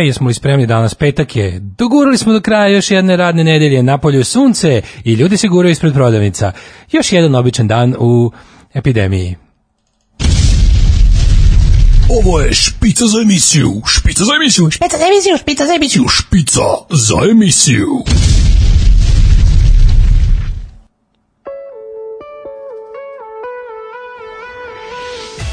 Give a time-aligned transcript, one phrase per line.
[0.00, 0.94] Jesmo li spremni danas?
[0.94, 1.58] Petak je.
[1.60, 3.82] Dogurali smo do kraja još jedne radne nedelje.
[3.82, 6.52] Napolju je sunce i ljudi se guraju ispred prodavnica.
[6.92, 8.32] Još jedan običan dan u
[8.74, 9.36] epidemiji.
[12.10, 16.04] Ovo je špica za emisiju, špica za emisiju, Špica za emisiju, špica za emisiju.
[16.08, 17.88] špica za emisiju.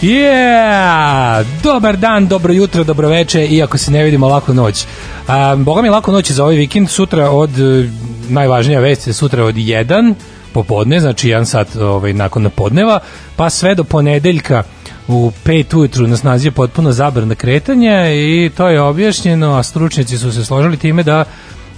[0.02, 1.45] Yeah!
[1.63, 4.85] Dobar dan, dobro jutro, dobro veče, iako se ne vidimo lako noć.
[5.27, 7.89] A, boga mi lako noć za ovaj vikend, sutra od, e,
[8.29, 10.13] najvažnija vest je sutra od 1
[10.53, 12.99] popodne, znači 1 sat ovaj, nakon podneva,
[13.35, 14.63] pa sve do ponedeljka
[15.07, 20.18] u 5 ujutru na snazi je potpuno zabrana kretanja i to je objašnjeno, a stručnjaci
[20.18, 21.26] su se složili time da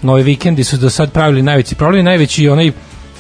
[0.04, 2.72] ovi vikendi su do sad pravili najveći problem, najveći onaj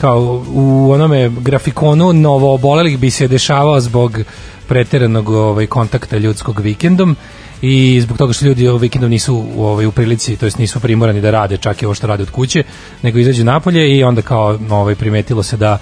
[0.01, 4.19] kao u onome grafikonu novo obolelih bi se dešavao zbog
[4.67, 7.15] preteranog ovaj kontakta ljudskog vikendom
[7.61, 11.31] i zbog toga što ljudi vikendom nisu ovaj u prilici, to jest nisu primorani da
[11.31, 12.63] rade čak i ovo što rade od kuće,
[13.01, 15.77] nego izađu napolje i onda kao ovaj primetilo se da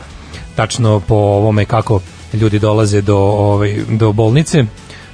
[0.55, 2.01] tačno po ovome kako
[2.33, 4.65] ljudi dolaze do ovaj do bolnice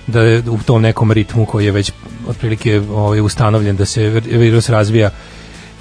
[0.08, 1.92] da je u tom nekom ritmu koji je već
[2.28, 5.10] otprilike ovaj ustanovljen da se vir- virus razvija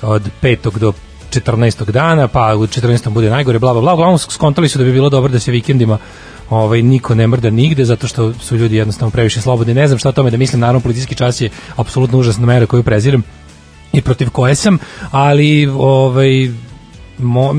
[0.02, 0.78] od 5.
[0.78, 0.92] do
[1.40, 1.90] 14.
[1.90, 3.08] dana, pa u 14.
[3.08, 3.94] bude najgore, bla, bla, bla.
[3.94, 5.98] Uglavnom skontali su da bi bilo dobro da se vikendima
[6.50, 9.74] ovaj, niko ne mrda nigde, zato što su ljudi jednostavno previše slobodni.
[9.74, 12.82] Ne znam šta o tome da mislim, naravno policijski čas je apsolutno užasna mera koju
[12.82, 13.22] prezirem
[13.92, 14.78] i protiv koje sam,
[15.10, 16.50] ali ovaj,
[17.18, 17.54] mo,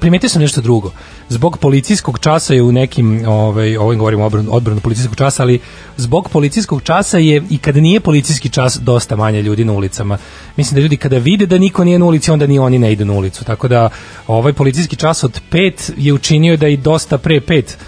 [0.00, 0.90] primetio sam nešto drugo.
[1.28, 5.60] Zbog policijskog časa je u nekim, ovaj, ovim govorimo odbranu, odbranu policijskog časa, ali
[5.96, 10.18] zbog policijskog časa je i kada nije policijski čas dosta manje ljudi na ulicama.
[10.56, 13.04] Mislim da ljudi kada vide da niko nije na ulici, onda ni oni ne idu
[13.04, 13.44] na ulicu.
[13.44, 13.88] Tako da
[14.26, 17.78] ovaj policijski čas od pet je učinio da i dosta pre pet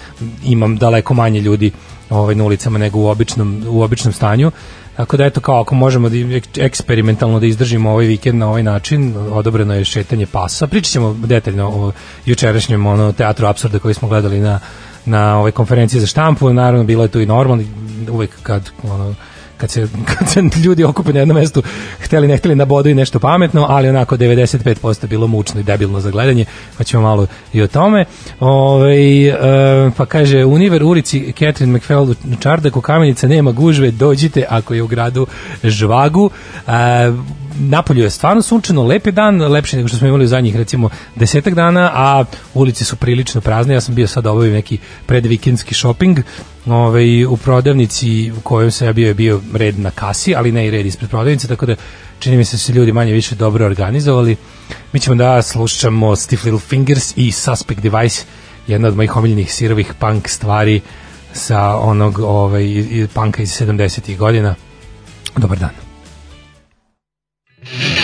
[0.45, 1.72] imam daleko manje ljudi
[2.11, 4.50] ovaj, na ulicama nego u običnom, u običnom stanju.
[4.97, 8.62] Tako da eto kao ako možemo da ek- eksperimentalno da izdržimo ovaj vikend na ovaj
[8.62, 10.67] način, odobreno je šetanje pasa.
[10.67, 11.92] Pričat ćemo detaljno o
[12.27, 14.61] jučerašnjem ono, teatru apsurda koji smo gledali na,
[15.05, 16.52] na ovoj konferenciji za štampu.
[16.52, 17.64] Naravno, bilo je tu i normalno,
[18.11, 19.14] uvek kad ono,
[19.64, 19.89] kad se,
[20.19, 21.63] kad se ljudi okupe na jednom mestu,
[22.01, 26.01] hteli ne hteli na bodu i nešto pametno, ali onako 95% bilo mučno i debilno
[26.01, 26.45] za gledanje,
[26.79, 28.05] pa ćemo malo i o tome.
[28.41, 29.35] Ove, e,
[29.97, 34.86] pa kaže, Univer ulici Catherine McFell u Čardaku, kamenica nema gužve, dođite ako je u
[34.86, 35.27] gradu
[35.63, 36.31] žvagu.
[36.67, 36.70] E,
[37.59, 40.89] Napolju je stvarno sunčano, lep je dan, lepši nego što smo imali u zadnjih recimo
[41.17, 43.75] desetak dana, a ulice su prilično prazne.
[43.75, 46.19] Ja sam bio sad obavio neki predvikendski shopping
[46.67, 50.67] ovaj, u prodavnici u kojoj sam ja bio je bio red na kasi, ali ne
[50.67, 51.77] i red ispred prodavnice, tako da
[52.19, 54.37] čini mi se da su ljudi manje više dobro organizovali.
[54.93, 58.23] Mi ćemo da slušamo Stiff Little Fingers i Suspect Device,
[58.67, 60.81] jedna od mojih omiljenih sirovih punk stvari
[61.33, 64.17] sa onog ovaj, i- punka iz 70.
[64.17, 64.55] godina.
[65.37, 65.83] Dobar dan.
[67.67, 68.01] Yeah.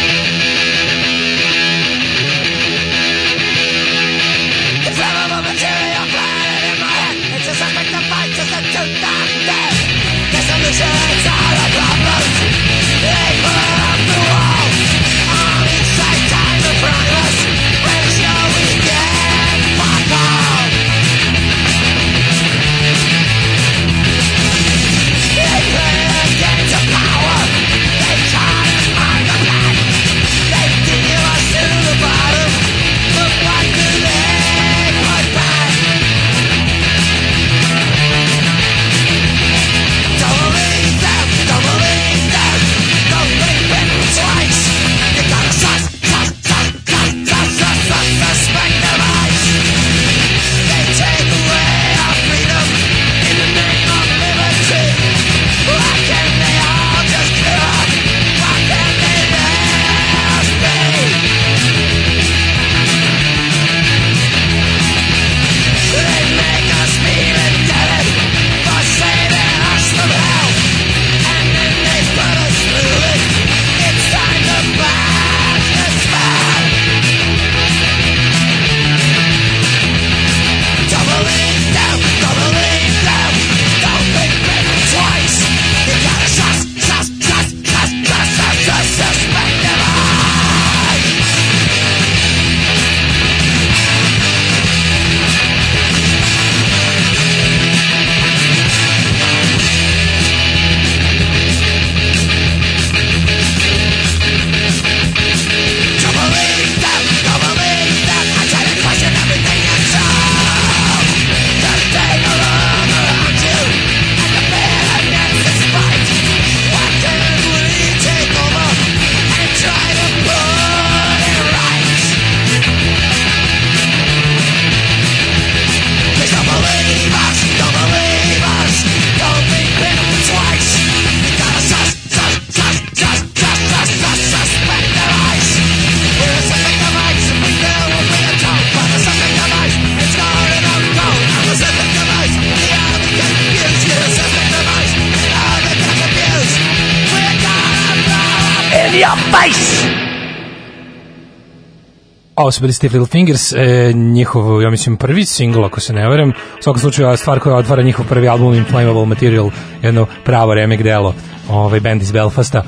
[152.50, 156.28] su bili Little Fingers, e, njihov, ja mislim, prvi single, ako se ne varam.
[156.30, 159.50] U svakom slučaju, stvar koja otvara njihov prvi album Inflammable Material,
[159.82, 161.14] jedno pravo remek delo,
[161.48, 162.62] ovaj band iz Belfasta.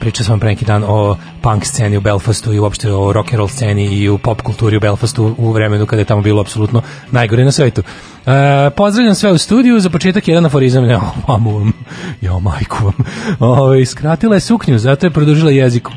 [0.00, 3.38] Pričao sam pre neki dan o punk sceni u Belfastu i uopšte o rock and
[3.38, 6.82] roll sceni i u pop kulturi u Belfastu u vremenu kada je tamo bilo apsolutno
[7.10, 7.82] najgore na svetu.
[8.26, 10.98] E, pozdravljam sve u studiju, za početak jedan aforizam, ne,
[11.28, 11.72] mamu vam,
[12.20, 12.94] jo, majku vam.
[13.38, 15.88] Ove, skratila je suknju, zato je produžila jezik.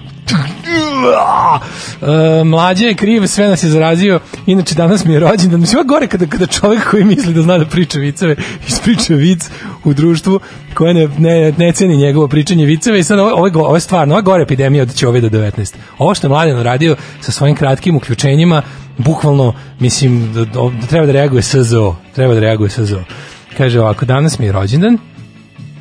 [2.02, 4.20] E, mlađe je kriv, sve nas je zarazio.
[4.46, 5.60] Inače, danas mi je rođendan.
[5.60, 8.36] Mislim, ovo gore kada, kada čovjek koji misli da zna da priča viceve,
[8.68, 9.50] ispriča vic
[9.84, 10.40] u društvu
[10.74, 14.14] koje ne, ne, ne ceni njegovo pričanje viceve i sad ovo, ovo, ovo je stvarno,
[14.14, 15.76] ovo je gore epidemija od Ćovida 19.
[15.98, 18.62] Ovo što je Mladen radio sa svojim kratkim uključenjima,
[18.98, 21.96] bukvalno, mislim, da, da, da treba da reaguje SZO.
[22.16, 23.04] Treba da reaguje SZO.
[23.58, 24.98] Kaže ovako, danas mi je rođendan,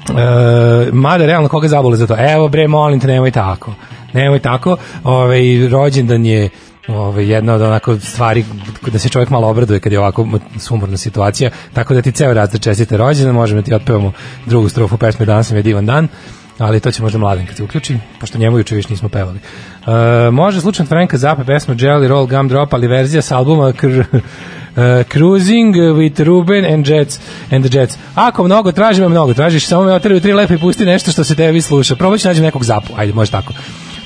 [0.08, 3.74] E, mada realno koga zabole za to evo bre molim te nemoj tako
[4.14, 6.48] nemoj tako ovaj rođendan je
[6.88, 8.44] ovaj jedna od onako stvari
[8.92, 10.26] da se čovjek malo obraduje kad je ovako
[10.58, 14.12] sumorna situacija tako da ti ceo raz da čestite rođendan možemo da ti otpevamo
[14.46, 16.08] drugu strofu pesme danas nam je divan dan
[16.58, 19.38] ali to će možda mladen kad se uključi, pošto njemu juče više nismo pevali.
[19.86, 23.86] E, može slučajno Franka Zappa pesma Jelly Roll Gumdrop, ali verzija s albuma kr,
[24.76, 27.20] e, Cruising with Ruben and Jets
[27.50, 27.96] and the Jets.
[28.14, 31.34] Ako mnogo tražimo, mnogo tražiš, samo me otrvi tri lepe i pusti nešto što se
[31.34, 31.96] tebi sluša.
[31.96, 33.52] Probat ću nađem nekog zapu, ajde, može tako.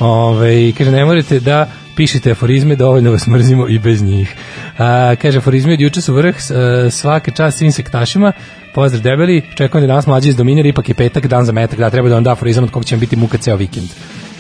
[0.01, 1.67] Ove, kaže, ne morate da
[1.97, 4.35] pišite aforizme, dovoljno vas mrzimo i bez njih.
[4.79, 8.33] A, kaže, aforizme od juče su vrh, s- e, svaka čast svim sektašima,
[8.75, 11.91] pozdrav debeli, čekujem da danas mlađi iz Dominira, ipak je petak, dan za metak, da
[11.91, 13.89] treba da vam da aforizam od kog će biti muka ceo vikend.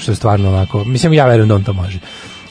[0.01, 1.99] Što je stvarno onako, mislim, ja verujem da on to može.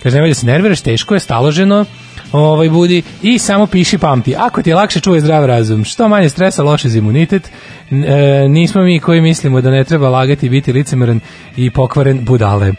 [0.03, 1.85] Kaže, nemoj da se nerviraš, teško je, staloženo,
[2.31, 4.35] ovaj budi i samo piši pamti.
[4.35, 7.51] Ako ti je lakše čuje zdrav razum, što manje stresa, loše za imunitet,
[7.91, 11.19] e, nismo mi koji mislimo da ne treba lagati i biti licemeran
[11.57, 12.73] i pokvaren budale.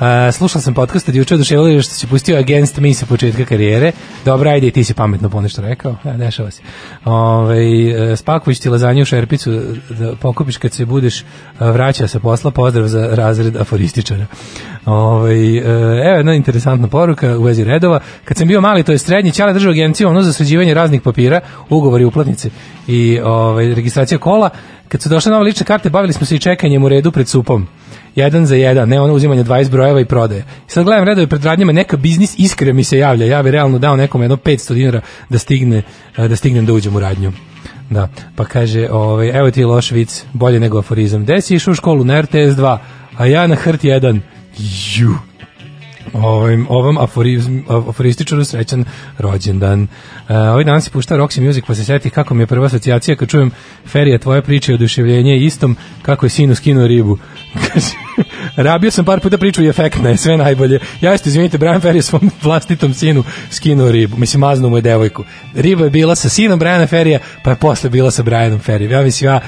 [0.00, 3.92] Uh, slušao sam podcast od juče oduševljeno što si pustio Against Me sa početka karijere.
[4.24, 5.96] Dobro, ajde, ti si pametno ponešto rekao.
[6.04, 6.62] Ja, dešava se.
[7.04, 9.50] Ove, spaković ti lazanju u šerpicu
[9.88, 11.24] da pokupiš kad se budeš
[11.58, 12.50] a, vraća sa posla.
[12.50, 14.26] Pozdrav za razred aforističara.
[14.86, 18.00] Ove, evo jedna interesantna poruka u vezi redova.
[18.24, 21.40] Kad sam bio mali, to je srednji, Ćale držao agenciju ono za sređivanje raznih papira,
[21.68, 22.50] ugovori, uplatnice
[22.86, 24.50] i ovaj, registracija kola.
[24.88, 27.68] Kad su došle nove lične karte, bavili smo se i čekanjem u redu pred supom
[28.14, 30.40] jedan za jedan, ne ono uzimanje 20 brojeva i prodaje.
[30.40, 33.78] I sad gledam redove pred radnjama, neka biznis iskre mi se javlja, ja bi realno
[33.78, 35.82] dao nekom jedno 500 dinara da stigne
[36.16, 37.32] eh, da stignem da uđem u radnju.
[37.90, 41.22] Da, pa kaže, ovaj, evo ti loš vic, bolje nego aforizam.
[41.22, 42.78] Gde si išao u školu na RTS 2,
[43.16, 44.20] a ja na HRT 1?
[44.96, 45.14] Ju,
[46.12, 47.58] ovim, ovom aforizm,
[47.88, 48.84] aforističaru srećan
[49.18, 49.82] rođendan.
[49.82, 49.88] Uh,
[50.36, 53.28] ovaj dan se pušta Roxy Music, pa se seti kako mi je prva asocijacija kad
[53.28, 53.50] čujem
[53.86, 57.18] Ferija, tvoja priča i oduševljenje je istom kako je sinu skinuo ribu.
[58.56, 60.78] Rabio sam par puta priču i efektna je, sve najbolje.
[61.00, 64.16] Ja isto, izvinite, Brian Ferry svom vlastitom sinu skinuo ribu.
[64.16, 65.24] Mislim, maznuo mu je devojku.
[65.54, 68.90] Riba je bila sa sinom Briana Ferija, pa je posle bila sa Brianom Ferryjem.
[68.90, 69.40] Ja mislim, ja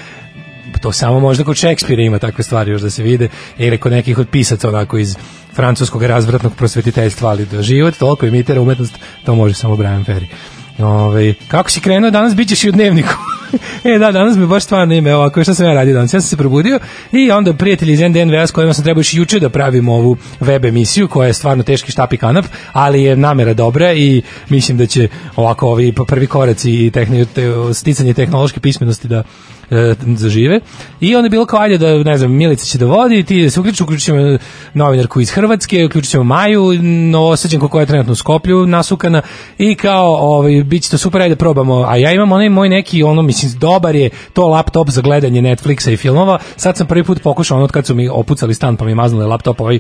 [0.81, 3.29] to samo možda kod Šekspira ima takve stvari još da se vide
[3.59, 5.17] ili kod nekih od pisaca onako iz
[5.55, 10.27] francuskog razvratnog prosvetiteljstva ali da život toliko imitira umetnost to može samo Brian Ferry
[10.79, 13.15] Ove, kako si krenuo danas, bit ćeš i u dnevniku.
[13.95, 16.15] e da, danas me baš stvarno ime ovako, šta sam ja radio danas?
[16.15, 16.79] Ja sam se probudio
[17.13, 20.65] i onda prijatelji iz NDNVA s kojima sam trebao još juče da pravim ovu web
[20.65, 24.87] emisiju koja je stvarno teški štap i kanap, ali je namera dobra i mislim da
[24.87, 29.23] će ovako ovi prvi koraci i tehni, te, sticanje tehnološke pismenosti da
[29.73, 30.61] e, zažive.
[31.01, 33.51] I onda je bilo kao, ajde da, ne znam, Milica će da vodi, ti da
[33.51, 34.39] se uključi, uključit ćemo
[34.75, 39.23] novinarku iz Hrvatske, uključit ćemo Maju, novosađenku koja je trenutno u Skoplju nasukana
[39.59, 41.85] i kao, ovaj, bit će to super, ajde da probamo.
[41.89, 45.93] A ja imam onaj moj neki, ono, mislim, dobar je to laptop za gledanje Netflixa
[45.93, 46.39] i filmova.
[46.57, 49.27] Sad sam prvi put pokušao, ono, od kad su mi opucali stan, pa mi maznuli
[49.27, 49.79] laptop, ovaj,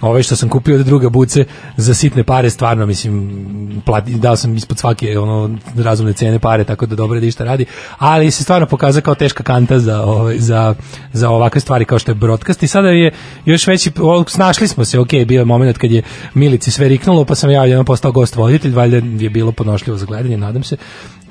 [0.00, 1.44] ovaj što sam kupio od druga buce
[1.76, 6.86] za sitne pare, stvarno, mislim, plati, dao sam ispod svake ono, razumne cene pare, tako
[6.86, 7.66] da dobro da išta radi,
[7.98, 10.74] ali se stvarno pokaza kao teška kanta za, ovaj, za,
[11.12, 12.62] za ovakve stvari kao što je broadcast.
[12.62, 13.12] I sada je
[13.44, 13.90] još veći,
[14.28, 16.02] snašli smo se, ok, bio je moment kad je
[16.34, 20.06] Milici sve riknulo, pa sam ja jedan postao gost voditelj, valjda je bilo podnošljivo za
[20.06, 20.76] gledanje, nadam se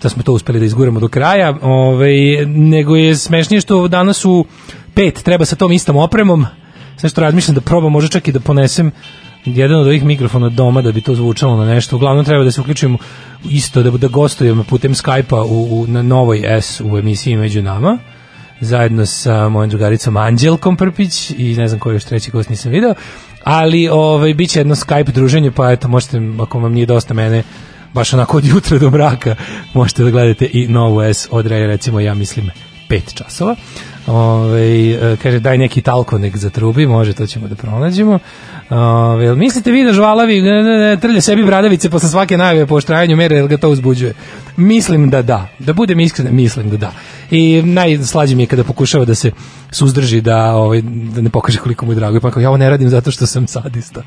[0.03, 4.45] da smo to uspeli da izguramo do kraja, ovaj, nego je smešnije što danas u
[4.93, 6.45] pet treba sa tom istom opremom,
[6.97, 8.91] sve što razmišljam da probam možda čak i da ponesem
[9.45, 11.95] jedan od ovih mikrofona doma da bi to zvučalo na nešto.
[11.95, 12.97] Uglavnom treba da se uključimo
[13.49, 17.97] isto, da, da gostujem putem Skype-a u, u, na novoj S u emisiji među nama
[18.63, 22.93] zajedno sa mojom drugaricom Anđelkom Prpić i ne znam koji još treći gost nisam video,
[23.43, 27.43] ali ovaj, bit će jedno Skype druženje, pa eto, možete, ako vam nije dosta mene,
[27.93, 29.35] baš onako od jutra do mraka,
[29.73, 32.49] možete da gledate i novu S od recimo, ja mislim,
[32.89, 33.55] 5 časova.
[34.07, 38.19] Ove, e, kaže, daj neki talkonek za trubi, može, to ćemo da pronađemo.
[38.69, 43.15] Ove, mislite vi da žvalavi e, e, trlja sebi bradavice posle svake najave po oštrajanju
[43.15, 44.13] mere, jel ga to uzbuđuje?
[44.57, 45.47] Mislim da da.
[45.59, 46.91] Da budem iskren, mislim da da.
[47.31, 49.31] I najslađe mi je kada pokušava da se
[49.71, 50.81] suzdrži da ovaj
[51.15, 52.19] da ne pokaže koliko mu je drago.
[52.19, 54.01] Pa kao ja ovo ne radim zato što sam sadista.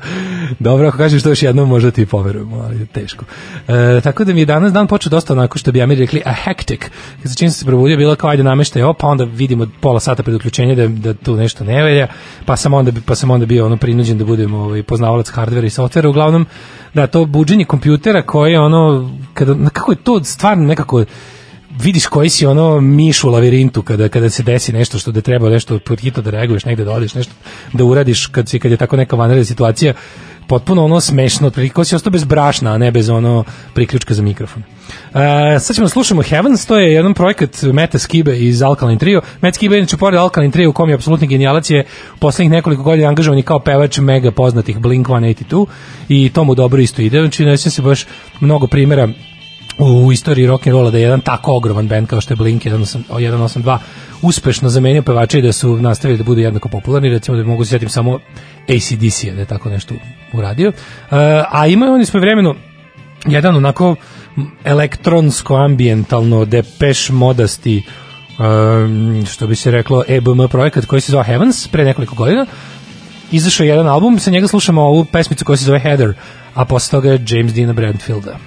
[0.59, 3.25] Dobro, ako kažeš to još jednom možda ti poverujem, ali je teško.
[3.67, 6.33] E, tako da mi je danas dan počeo dosta onako što bi Amir rekli a
[6.33, 6.81] hectic.
[7.23, 10.23] Kad čim sam se probudio bilo kao ajde nameštaj, ovo, pa onda vidimo pola sata
[10.23, 12.07] pred uključenje da, da tu nešto ne velja,
[12.45, 15.69] pa sam onda pa sam onda bio ono prinuđen da budem ovaj poznavalac hardvera i
[15.69, 16.45] softvera uglavnom
[16.97, 21.05] da to buđenje kompjutera koje ono kada kako je to stvarno nekako
[21.81, 25.49] vidiš koji si ono miš u lavirintu kada kada se desi nešto što da treba
[25.49, 27.33] nešto hitno da reaguješ negde da odeš nešto
[27.73, 29.93] da uradiš kad si kad je tako neka vanredna situacija
[30.47, 34.63] potpuno ono smešno, otprilike si ostao bez brašna, a ne bez ono priključka za mikrofon.
[34.87, 35.19] Uh,
[35.59, 39.21] sad ćemo da slušamo Heavens, to je jedan projekat Meta Skibe iz Alkaline Trio.
[39.41, 41.85] Meta Skibe je inače pored Alkaline Trio u kom je apsolutni genijalac je
[42.19, 45.65] poslednjih nekoliko godina angažovan kao pevač mega poznatih Blink-182
[46.09, 47.19] i to mu dobro isto ide.
[47.19, 48.05] Znači, ne se baš
[48.41, 49.07] mnogo primjera
[49.79, 52.63] u istoriji rock and rolla da je jedan tako ogroman bend kao što je Blink
[52.63, 53.77] 182
[54.21, 57.69] uspešno zamenio pevače i da su nastavili da budu jednako popularni, recimo da mogu se
[57.69, 58.19] sjetim samo
[58.69, 59.95] ACDC da je tako nešto
[60.33, 60.69] uradio.
[60.69, 61.17] Uh,
[61.51, 62.55] a imaju oni smo vremeno
[63.25, 63.95] jedan onako
[64.63, 67.83] elektronsko ambientalno depeš modasti
[68.39, 72.45] um, što bi se reklo EBM projekat koji se zove Heavens pre nekoliko godina
[73.31, 76.13] izašao je jedan album, sa njega slušamo ovu pesmicu koja se zove Heather,
[76.53, 78.37] a posle toga je James Dina Bradfielda.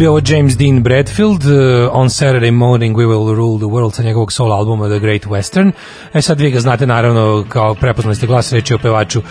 [0.00, 4.32] Bio James Dean Bradfield, uh, On Saturday Morning We Will Rule the World sa njegovog
[4.32, 5.72] solo albuma The Great Western.
[6.14, 9.22] E sad vi ga znate naravno kao prepoznali ste glas reči o pevaču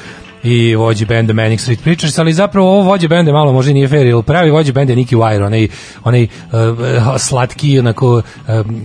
[0.43, 4.08] i vođi benda Manic Street Preachers, ali zapravo ovo vođe benda malo možda nije fair,
[4.08, 5.67] jer pravi vođe benda je Nicky Wire, onaj,
[6.03, 6.29] onaj uh,
[7.17, 8.82] slatki, onako um,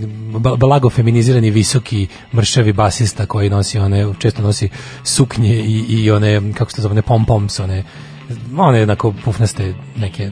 [0.57, 4.69] blago feminizirani, visoki, mršavi basista koji nosi one, često nosi
[5.03, 7.83] suknje i, i one, kako se zove, pom-poms, one,
[8.57, 10.31] one jednako pufnaste neke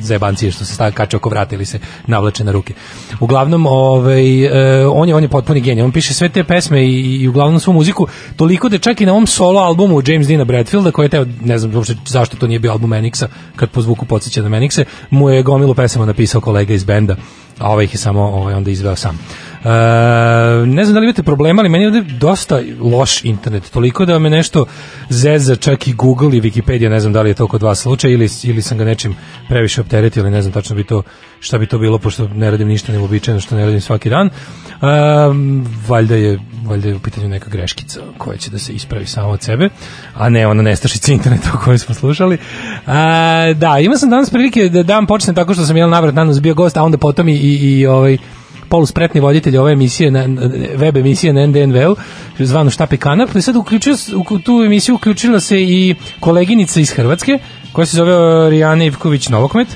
[0.00, 2.74] zebancije što se stavlja kače oko vrata ili se navlače na ruke.
[3.20, 5.84] Uglavnom, ovaj, e, on je on je potpuni genij.
[5.84, 9.12] On piše sve te pesme i, i uglavnom svu muziku toliko da čak i na
[9.12, 12.58] ovom solo albumu James Dina Bradfielda koji je teo, ne znam uopšte zašto to nije
[12.58, 13.26] bio album Manixa,
[13.56, 17.16] kad po zvuku podsjeća na Manixe, mu je gomilu pesama napisao kolega iz benda,
[17.58, 19.18] a ovaj ih je samo ovaj, onda izveo sam.
[19.64, 24.04] E, ne znam da li imate problema, ali meni je ovde dosta loš internet, toliko
[24.04, 24.66] da me nešto
[25.08, 28.10] zeza čak i Google i Wikipedia, ne znam da li je to kod vas slučaj
[28.10, 29.16] ili, ili sam ga nečim
[29.48, 31.02] previše opteretio ili ne znam tačno bi to,
[31.40, 34.26] šta bi to bilo, pošto ne radim ništa neuobičajeno što ne radim svaki dan.
[34.26, 34.30] E,
[35.88, 39.42] valjda je valjda je u pitanju neka greškica koja će da se ispravi samo od
[39.42, 39.68] sebe,
[40.14, 42.38] a ne ona nestašica interneta o kojoj smo slušali.
[42.86, 46.40] A, da, imao sam danas prilike da dan počne tako što sam jedan navrat nanos
[46.40, 48.18] bio gost, a onda potom i, i, i ovaj,
[48.70, 50.24] poluspretni voditelj ove emisije, na,
[50.76, 51.96] web emisije na NDNV-u,
[52.38, 53.94] zvano Štape kanap, i sad uključio,
[54.32, 57.38] u tu emisiju uključila se i koleginica iz Hrvatske,
[57.72, 59.68] koja se zove Rijana Ivković Novokmet,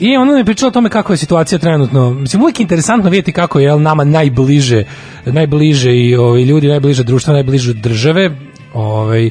[0.00, 2.10] I ona mi je pričala o tome kako je situacija trenutno.
[2.10, 4.84] Mislim, uvijek je interesantno vidjeti kako je jel, nama najbliže,
[5.26, 8.30] najbliže i ovaj, ljudi, najbliže društva, najbliže države,
[8.74, 9.30] ovaj,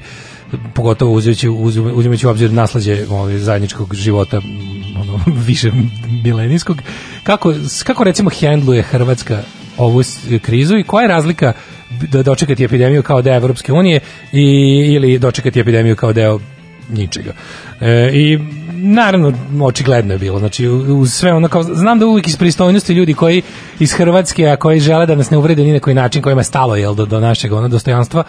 [0.73, 4.41] pogotovo uzimajući, uzim- uzimajući u obzir naslađe ovaj, zajedničkog života
[4.97, 5.71] ono, više
[6.23, 6.81] milenijskog.
[7.23, 7.53] Kako,
[7.83, 9.43] kako recimo hendluje Hrvatska
[9.77, 10.01] ovu
[10.41, 11.53] krizu i koja je razlika
[12.01, 13.99] da dočekati epidemiju kao deo Evropske unije
[14.31, 14.41] i,
[14.95, 16.39] ili dočekati epidemiju kao deo
[16.89, 17.33] ničega.
[17.81, 18.39] E, I
[18.75, 19.33] naravno
[19.63, 20.39] očigledno je bilo.
[20.39, 23.41] Znači uz sve ono kao znam da uvijek iz pristojnosti ljudi koji
[23.79, 26.45] iz Hrvatske a koji žele da nas ne uvrede ni na koji način kojima je
[26.45, 28.23] stalo jel do, do našeg ono dostojanstva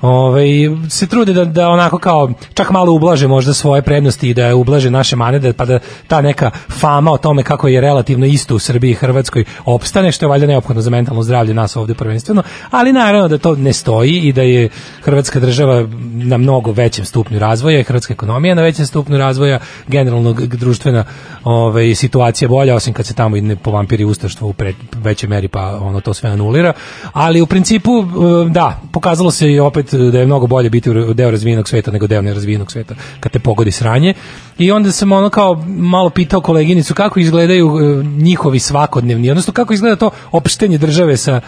[0.00, 0.48] ovaj,
[0.88, 4.90] se trude da, da onako kao čak malo ublaže možda svoje prednosti i da ublaže
[4.90, 8.58] naše mane, da, pa da ta neka fama o tome kako je relativno isto u
[8.58, 12.92] Srbiji i Hrvatskoj opstane, što je valjda neophodno za mentalno zdravlje nas ovde prvenstveno, ali
[12.92, 14.68] naravno da to ne stoji i da je
[15.02, 19.58] Hrvatska država na mnogo većem stupnju razvoja i Hrvatska ekonomija na većem stupnju razvoja,
[19.90, 21.04] generalno društvena
[21.44, 25.78] ovaj, situacija bolja, osim kad se tamo ne povampiri ustaštvo u pred, većoj meri pa
[25.82, 26.72] ono to sve anulira,
[27.12, 28.04] ali u principu e,
[28.50, 32.22] da, pokazalo se i opet da je mnogo bolje biti deo razvijenog sveta nego deo
[32.22, 34.14] nerazvijenog sveta kad te pogodi sranje.
[34.58, 39.72] I onda sam ono kao malo pitao koleginicu kako izgledaju e, njihovi svakodnevni, odnosno kako
[39.72, 41.40] izgleda to opštenje države sa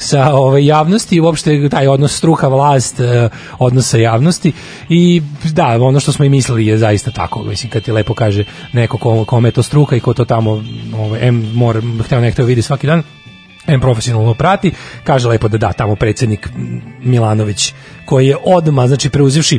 [0.00, 4.52] sa ove javnosti i uopšte taj odnos struka vlast e, odnos sa javnosti.
[4.88, 7.42] I da ono što smo i mislili je zaista tako.
[7.42, 10.64] Mislim kad ti lepo kaže neko ko, kome je to struka i ko to tamo
[10.98, 13.02] ovaj M mora hteo nekto vidi svaki dan
[13.66, 14.72] M profesionalno prati,
[15.04, 16.48] kaže lepo da da, tamo predsjednik
[17.00, 19.58] Milanović koji je odma znači preuzivši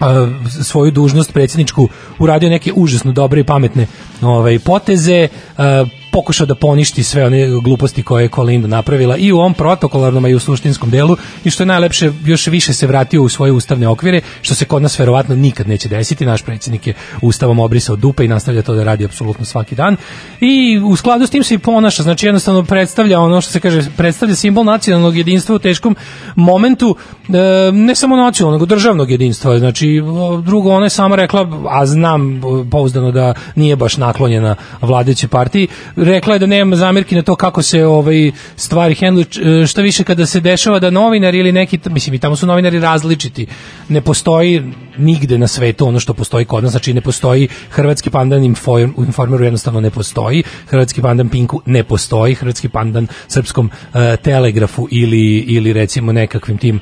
[0.00, 0.28] a,
[0.64, 3.86] svoju dužnost predsjedničku uradio neke užasno dobre i pametne
[4.22, 9.38] ovaj poteze a, pokušao da poništi sve one gluposti koje je Kolinda napravila i u
[9.38, 13.22] ovom protokolarnom a i u suštinskom delu i što je najlepše još više se vratio
[13.22, 16.26] u svoje ustavne okvire što se kod nas verovatno nikad neće desiti.
[16.26, 19.96] Naš predsjednik je ustavom obrisao dupe i nastavlja to da radi apsolutno svaki dan.
[20.40, 23.82] I u skladu s tim se i ponaša znači jednostavno predstavlja ono što se kaže
[23.96, 25.96] predstavlja simbol nacionalnog jedinstva u teškom
[26.36, 26.96] momentu
[27.28, 29.58] e, ne samo nacionalnog nego državnog jedinstva.
[29.58, 30.02] Znači
[30.44, 35.68] drugo ona je sama rekla a znam pouzdano da nije baš naklonjena vladajućoj partiji
[36.04, 39.26] rekla je da nema zamirki na to kako se ovaj stvari hendluju
[39.66, 43.46] šta više kada se dešava da novinari ili neki mislim i tamo su novinari različiti.
[43.88, 44.62] Ne postoji
[44.96, 49.44] nigde na svetu ono što postoji kod nas znači ne postoji hrvatski pandan inform, informeru
[49.44, 55.72] jednostavno ne postoji hrvatski pandan Pinku ne postoji hrvatski pandan srpskom uh, telegrafu ili ili
[55.72, 56.80] recimo nekakvim tim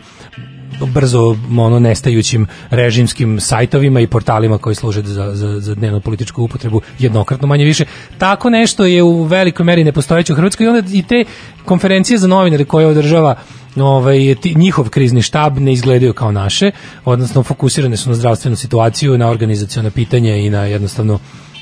[0.86, 6.80] brzo ono nestajućim režimskim sajtovima i portalima koji služe za, za, za dnevnu političku upotrebu
[6.98, 7.84] jednokratno manje više.
[8.18, 11.24] Tako nešto je u velikoj meri nepostojeće u Hrvatskoj i onda i te
[11.64, 13.34] konferencije za novinare koje održava
[13.76, 16.70] ovaj, ti, njihov krizni štab ne izgledaju kao naše,
[17.04, 21.18] odnosno fokusirane su na zdravstvenu situaciju, na organizacione pitanja i na jednostavno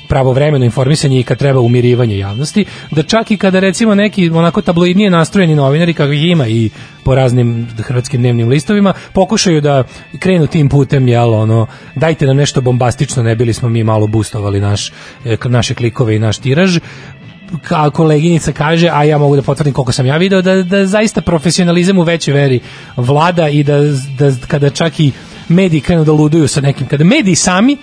[0.09, 5.09] pravovremeno informisanje i kad treba umirivanje javnosti, da čak i kada recimo neki onako tabloidnije
[5.09, 6.69] nastrojeni novinari kakvih ima i
[7.03, 9.83] po raznim hrvatskim dnevnim listovima pokušaju da
[10.19, 14.59] krenu tim putem jel ono dajte nam nešto bombastično ne bili smo mi malo boostovali
[14.59, 14.91] naš
[15.25, 16.79] e, naše klikove i naš tiraž.
[17.69, 21.21] A koleginica kaže, a ja mogu da potvrdim koliko sam ja video, da, da zaista
[21.21, 22.59] profesionalizam u većoj veri
[22.97, 23.79] vlada i da,
[24.19, 25.11] da kada čak i
[25.47, 27.77] mediji krenu da luduju sa nekim, kada mediji sami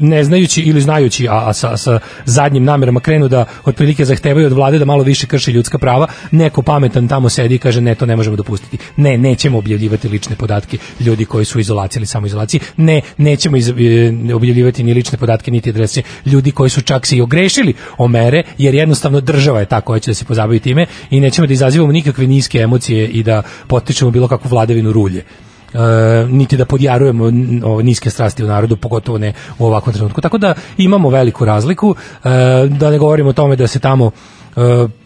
[0.00, 4.52] ne znajući ili znajući, a, a sa, sa zadnjim namerama krenu da otprilike zahtevaju od
[4.52, 8.06] vlade da malo više krši ljudska prava, neko pametan tamo sedi i kaže ne, to
[8.06, 8.78] ne možemo dopustiti.
[8.96, 12.60] Ne, nećemo objavljivati lične podatke ljudi koji su u izolaciji ili samoizolaciji.
[12.76, 13.72] Ne, nećemo iz, e,
[14.34, 18.42] objavljivati ni lične podatke niti adrese ljudi koji su čak se i ogrešili o mere,
[18.58, 21.92] jer jednostavno država je ta koja će da se pozabavi time i nećemo da izazivamo
[21.92, 25.24] nikakve niske emocije i da potičemo bilo kakvu vladavinu rulje.
[25.74, 25.80] Uh,
[26.30, 27.24] niti da podjarujemo
[27.64, 30.20] ove niske strasti u narodu, pogotovo ne u ovakvom trenutku.
[30.20, 31.96] Tako da imamo veliku razliku, uh,
[32.68, 34.10] da ne govorimo o tome da se tamo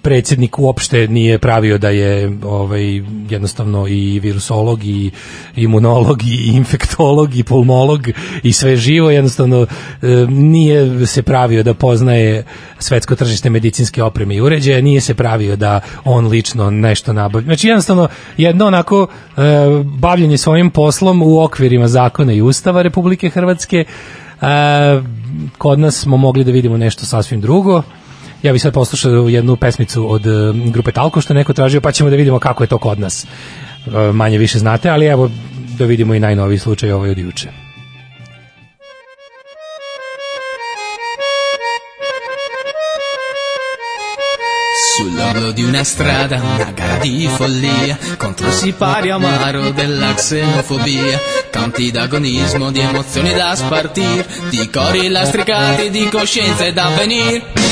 [0.02, 5.10] predsjednik uopšte nije pravio da je ovaj jednostavno i virusolog i
[5.56, 8.00] imunolog i infektolog i pulmolog
[8.42, 9.68] i sve živo jednostavno uh,
[10.28, 12.44] nije se pravio da poznaje
[12.78, 17.46] svetsko tržište medicinske opreme i uređaja, nije se pravio da on lično nešto nabavlja.
[17.46, 19.42] Znači jednostavno jedno onako uh,
[19.84, 23.84] bavljenje svojim poslom u okvirima zakona i ustava Republike Hrvatske
[25.58, 27.82] kod nas smo mogli da vidimo nešto sasvim drugo
[28.42, 32.10] ja bih sad poslušao jednu pesmicu od uh, grupe Talko što neko tražio, pa ćemo
[32.10, 33.26] da vidimo kako je to kod nas.
[33.86, 35.30] Uh, manje više znate, ali evo
[35.78, 37.48] da vidimo i najnoviji slučaj ovaj od juče.
[44.98, 51.18] Sull'orlo di una strada, una gara di follia contro il sipario amaro della xenofobia.
[51.50, 57.67] Canti d'agonismo, di emozioni da spartir, di cori lastricati, di coscienze da venir.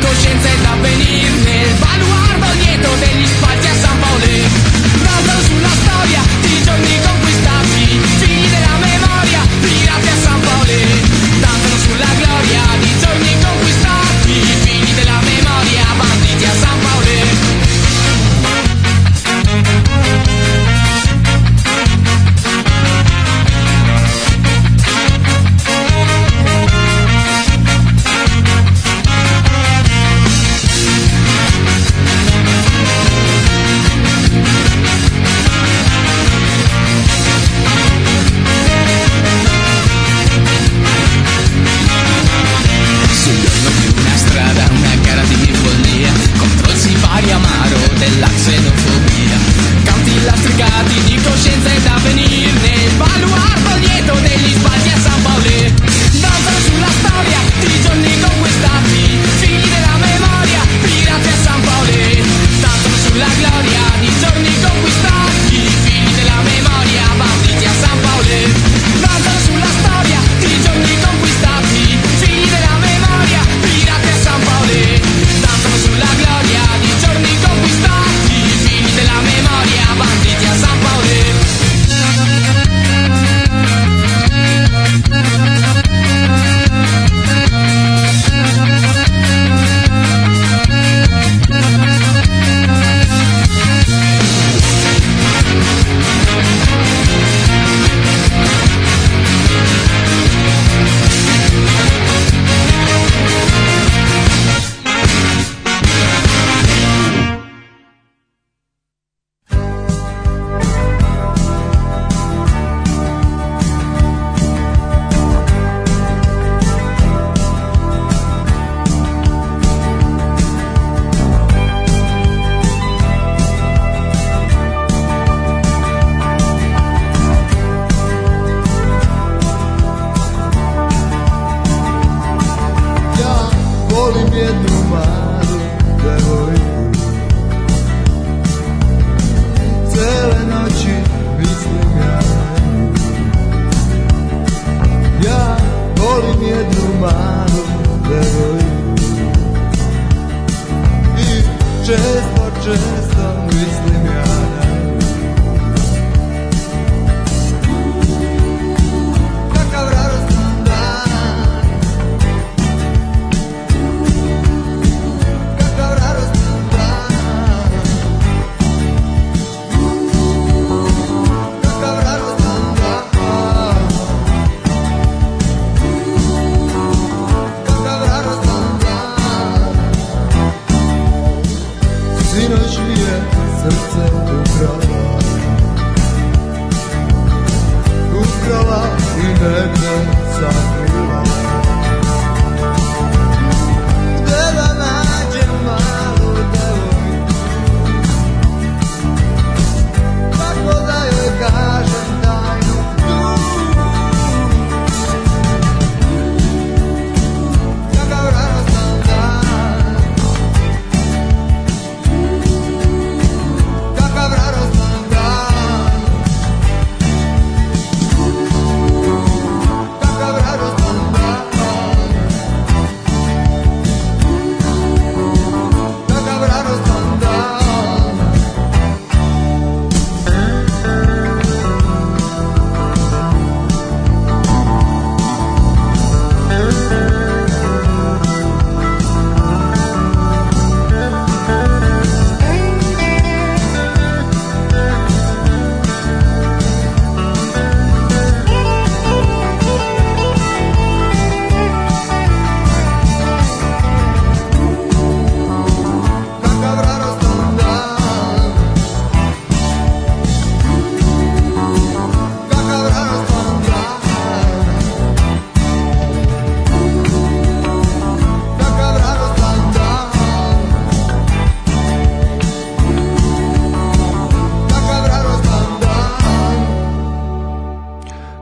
[0.00, 4.67] Coscienza e d'avvenir Nel baluardo dietro degli spalti a San Paolo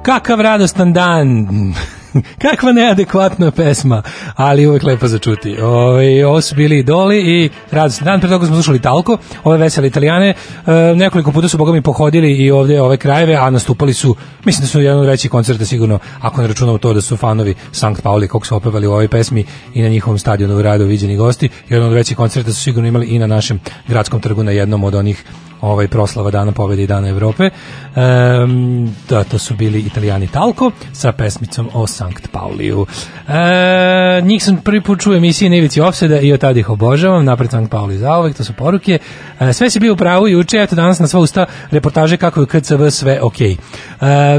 [0.06, 1.46] Kakav radostan dan.
[2.42, 4.02] Kakva neadekvatna pesma,
[4.34, 5.56] ali uvek lepo za čuti.
[5.60, 8.20] Ove, ovo su bili idoli i radostan dan.
[8.20, 10.28] Pre toga smo slušali Talko, ove vesele italijane.
[10.28, 14.62] E, nekoliko puta su, boga mi, pohodili i ovde ove krajeve, a nastupali su, mislim
[14.62, 18.02] da su jedan od većih koncerta sigurno, ako ne računamo to da su fanovi Sankt
[18.02, 21.48] Pauli, kako su opevali u ovoj pesmi i na njihovom stadionu u radu viđeni gosti.
[21.68, 24.94] Jedan od većih koncerta su sigurno imali i na našem gradskom trgu na jednom od
[24.94, 25.24] onih
[25.60, 27.50] ovaj proslava Dana pobede i Dana Evrope.
[27.96, 32.86] Ehm, da, to su bili italijani Talko sa pesmicom o Sankt Pauliju.
[33.28, 37.24] E, njih sam prvi put čuo u emisiji Nevici Ofseda i od tada ih obožavam,
[37.24, 38.98] napred Sankt Pauli zauvek, to su poruke.
[39.40, 42.46] E, sve si bio u pravu juče, eto danas na sva usta reportaže kako je
[42.46, 43.52] KCV sve okej.
[43.52, 43.56] E,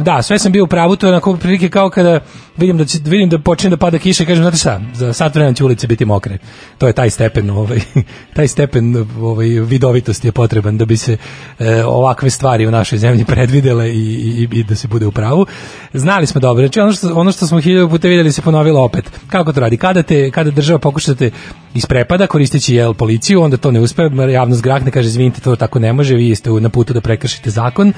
[0.01, 2.19] da, sve sam bio u pravu, to je onako prilike kao kada
[2.57, 5.35] vidim da će, vidim da počne da pada kiša i kažem, znate šta, za sat
[5.35, 6.37] vremena će ulice biti mokre.
[6.77, 7.79] To je taj stepen, ovaj,
[8.35, 11.17] taj stepen ovaj, vidovitosti je potreban da bi se
[11.59, 15.45] e, ovakve stvari u našoj zemlji predvidele i, i, i da se bude u pravu.
[15.93, 19.11] Znali smo dobro, znači ono što, ono što smo hiljadu puta videli se ponovilo opet.
[19.27, 19.77] Kako to radi?
[19.77, 21.17] Kada, te, kada država pokuša da
[21.77, 25.93] isprepada koristeći jel, policiju, onda to ne uspe, javnost grahne, kaže, izvinite, to tako ne
[25.93, 27.93] može, vi ste na putu da prekršite zakon, e,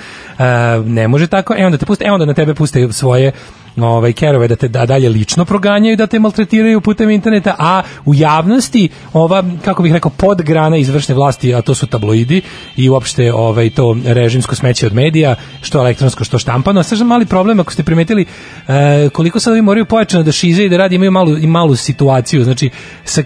[0.85, 3.31] ne može tako, e onda te puste, e onda na tebe puste svoje
[3.77, 8.13] ovaj kerove da te da dalje lično proganjaju da te maltretiraju putem interneta a u
[8.13, 12.41] javnosti ova kako bih rekao podgrana izvršne vlasti a to su tabloidi
[12.75, 16.83] i uopšte ovaj to režimsko smeće od medija što elektronsko što štampano.
[16.83, 18.25] Sve mali problem ako ste primetili
[18.67, 21.75] e, koliko sad ovi moraju pojačano da šize i da radi imaju malu i malu
[21.75, 22.43] situaciju.
[22.43, 22.69] Znači
[23.03, 23.25] sa, e,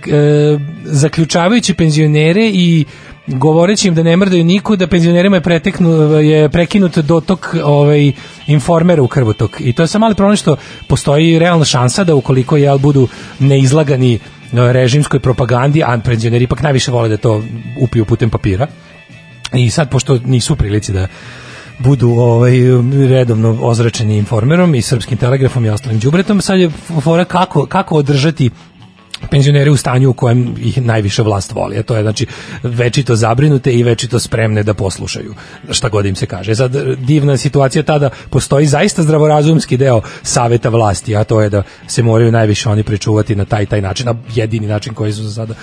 [0.84, 2.86] zaključavajući penzionere i
[3.28, 8.12] govoreći im da ne mrdaju niku, da penzionerima je, preteknu, je prekinut dotok ovaj,
[8.48, 9.52] informera u krvotok.
[9.60, 10.56] I to je samo mali problem što
[10.88, 13.08] postoji realna šansa da ukoliko jel, budu
[13.40, 14.20] neizlagani e,
[14.54, 17.44] režimskoj propagandi, a penzioneri ipak najviše vole da to
[17.82, 18.68] upiju putem papira.
[19.54, 21.08] I sad, pošto nisu prilici da
[21.80, 22.54] budu ovaj
[23.10, 26.70] redovno ozračeni informerom i srpskim telegrafom i ostalim đubretom, sad je
[27.02, 28.50] fora kako, kako održati
[29.30, 31.78] penzionere u stanju u kojem ih najviše vlast voli.
[31.78, 32.26] A to je znači
[32.64, 35.34] večito zabrinute i večito spremne da poslušaju
[35.70, 36.56] šta god im se kaže.
[36.56, 42.04] Sad divna situacija tada postoji zaista zdravorazumski deo saveta vlasti, a to je da se
[42.04, 45.54] moraju najviše oni pričuvati na taj taj način, a jedini način koji su za sada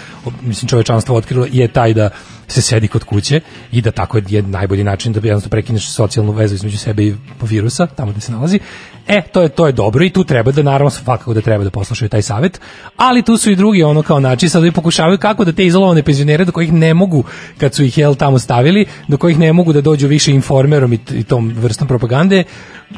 [0.43, 2.11] mislim čovečanstvo otkrilo je taj da
[2.51, 3.41] se sedi kod kuće
[3.73, 7.87] i da tako je najbolji način da jednostavno prekineš socijalnu vezu između sebe i virusa,
[7.87, 8.61] tamo gde se nalazi.
[9.09, 11.71] E, to je to je dobro i tu treba da naravno svakako da treba da
[11.71, 12.61] poslušaju taj savet,
[12.97, 16.03] ali tu su i drugi ono kao način sad oni pokušavaju kako da te izolovane
[16.03, 17.25] penzionere do kojih ne mogu
[17.59, 20.99] kad su ih jel tamo stavili, do kojih ne mogu da dođu više informerom i,
[21.13, 22.45] i tom vrstom propagande,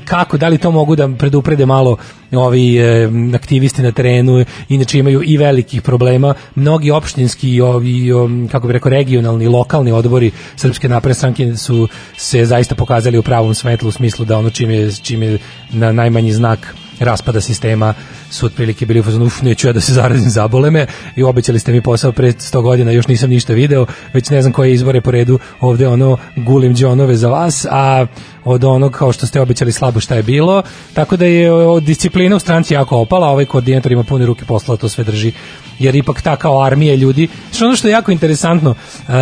[0.04, 1.96] kako, da li to mogu da preduprede malo
[2.32, 8.28] ovi e, aktivisti na terenu, inače imaju i velikih problema, mnogi opštinski i ovi, o,
[8.52, 13.54] kako bi rekao, regionalni, lokalni odbori Srpske napredne stranke su se zaista pokazali u pravom
[13.54, 15.38] svetlu u smislu da ono čim je, čim je
[15.70, 16.74] na najmanji znak
[17.04, 17.94] raspada sistema
[18.30, 20.86] su otprilike bili u fazonu, uf, neću ja da se zarazim zabole me
[21.16, 24.52] i obećali ste mi posao pre 100 godina, još nisam ništa video, već ne znam
[24.52, 28.06] koje izbore po redu ovde ono gulim džonove za vas, a
[28.44, 30.62] od onog kao što ste obećali slabo šta je bilo,
[30.94, 34.88] tako da je disciplina u stranci jako opala, ovaj koordinator ima pune ruke posla, to
[34.88, 35.32] sve drži
[35.78, 37.28] jer ipak ta kao armija ljudi.
[37.52, 38.74] Što ono što je jako interesantno,
[39.08, 39.12] e,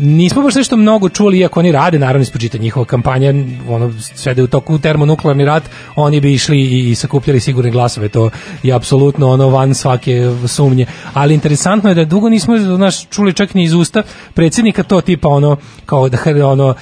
[0.00, 3.34] nismo baš nešto mnogo čuli, iako oni rade, naravno ispočita njihova kampanja,
[3.68, 5.62] ono, sve da je u toku termonuklearni rat,
[5.96, 8.30] oni bi išli i, i sakupljali sigurne glasove, to
[8.62, 10.86] je apsolutno ono van svake sumnje.
[11.14, 14.02] Ali interesantno je da dugo nismo naš, čuli čak ni iz usta
[14.34, 15.56] predsjednika to tipa ono,
[15.86, 16.74] kao da ono,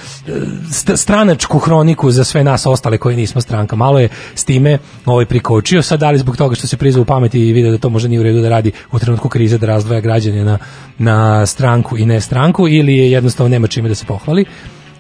[0.71, 3.77] st- stranačku hroniku za sve nas ostale koji nismo stranka.
[3.77, 7.05] Malo je s time ovaj prikočio, sad da li zbog toga što se prizva u
[7.05, 9.67] pameti i video da to možda nije u redu da radi u trenutku krize da
[9.67, 10.59] razdvaja građane na,
[10.99, 14.45] na stranku i ne stranku ili je jednostavno nema čime da se pohvali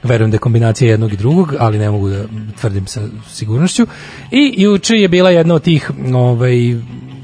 [0.05, 2.25] verujem da je kombinacija jednog i drugog, ali ne mogu da
[2.61, 3.01] tvrdim sa
[3.31, 3.87] sigurnošću.
[4.31, 6.57] I juče je bila jedna od tih ovaj,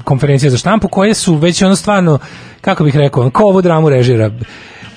[0.03, 2.19] konferencija za štampu koje su već ono stvarno,
[2.61, 4.31] kako bih rekao, ko ovu dramu režira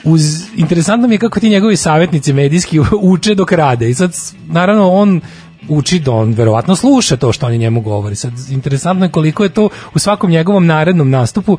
[0.05, 0.23] uz
[0.57, 2.81] interesantno mi je kako ti njegovi savjetnici medijski
[3.13, 4.17] uče dok rade i sad
[4.47, 5.21] naravno on
[5.69, 8.17] uči da on verovatno sluša to što oni njemu govori.
[8.17, 11.59] Sad interesantno je koliko je to u svakom njegovom narednom nastupu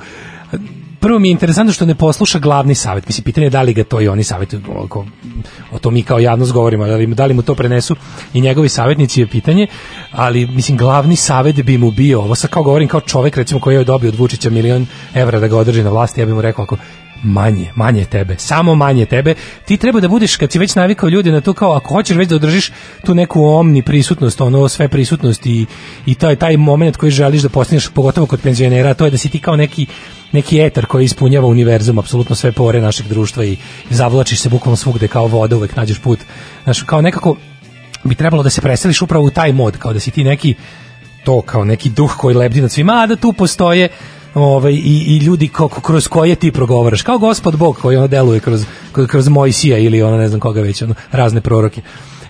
[1.05, 3.07] prvo mi je interesantno što ne posluša glavni savjet.
[3.07, 5.05] Mislim, pitanje je da li ga to i oni savjetuju, ako,
[5.71, 7.95] o to mi kao javnost govorimo, da li, da li mu to prenesu
[8.33, 9.67] i njegovi savjetnici je pitanje,
[10.11, 13.75] ali mislim, glavni savjet bi mu bio, ovo sad kao govorim kao čovek recimo koji
[13.75, 16.63] je dobio od Vučića milion evra da ga održi na vlasti, ja bih mu rekao
[16.63, 16.77] ako
[17.23, 19.35] manje, manje tebe, samo manje tebe.
[19.65, 22.29] Ti treba da budeš, kad si već navikao ljude na to kao, ako hoćeš već
[22.29, 22.71] da održiš
[23.05, 25.65] tu neku omni prisutnost, ono sve prisutnost i,
[26.05, 29.29] i taj, taj moment koji želiš da postaneš, pogotovo kod penzionera, to je da si
[29.29, 29.85] ti kao neki
[30.31, 33.57] neki etar koji ispunjava univerzum, apsolutno sve pore našeg društva i
[33.89, 36.19] zavlačiš se bukvalno svugde kao voda, uvek nađeš put.
[36.63, 37.35] Znaš, kao nekako
[38.03, 40.55] bi trebalo da se preseliš upravo u taj mod, kao da si ti neki
[41.23, 43.89] to kao neki duh koji lebdi nad svima, a da tu postoje
[44.35, 48.39] ovaj, i, i ljudi ko, kroz koje ti progovaraš, kao gospod Bog koji ono deluje
[48.39, 48.65] kroz,
[49.07, 51.81] kroz, Mojsija ili ono ne znam koga već, ono, razne proroke.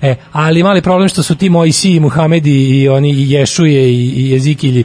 [0.02, 4.30] E, ali mali problem što su ti Mojsiji, Muhamedi i oni i Ješuje i, i
[4.30, 4.84] Jezikilji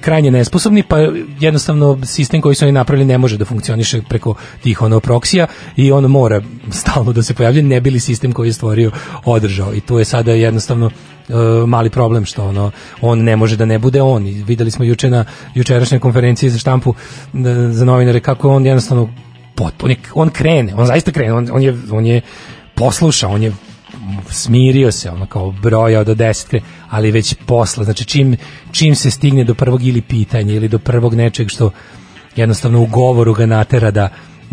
[0.00, 0.96] krajnje nesposobni, pa
[1.40, 5.46] jednostavno sistem koji su oni napravili ne može da funkcioniše preko tih ono proksija
[5.76, 8.90] i on mora stalno da se pojavlja, ne bili sistem koji je stvorio
[9.24, 10.90] održao i tu je sada jednostavno
[11.28, 12.70] e, mali problem što ono
[13.00, 14.26] on ne može da ne bude on.
[14.26, 16.94] I videli smo juče na jučerašnjoj konferenciji za štampu
[17.34, 17.38] e,
[17.70, 19.08] za novinare kako on jednostavno
[19.54, 22.20] potpuno on, krene, on zaista krene, on, on je on je
[22.74, 23.52] poslušao, on je
[24.30, 26.60] smirio se, ono kao brojao do 10, kre-
[26.90, 28.36] ali već posle, znači čim,
[28.72, 31.70] čim se stigne do prvog ili pitanja ili do prvog nečeg što
[32.36, 34.08] jednostavno u govoru ga natera da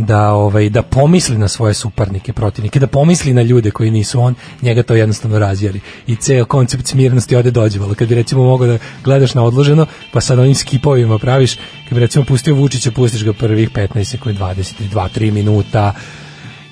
[0.06, 4.36] da ovaj da pomisli na svoje suparnike, protivnike, da pomisli na ljude koji nisu on,
[4.62, 5.80] njega to jednostavno razjeri.
[6.08, 7.94] I ceo koncept smirnosti ode dođevalo.
[7.94, 12.00] Kad bi recimo mogao da gledaš na odloženo, pa sad onim skipovima praviš, kad bi
[12.00, 15.94] recimo pustio Vučića, pustiš ga prvih 15 sekundi, 20, 2-3 minuta,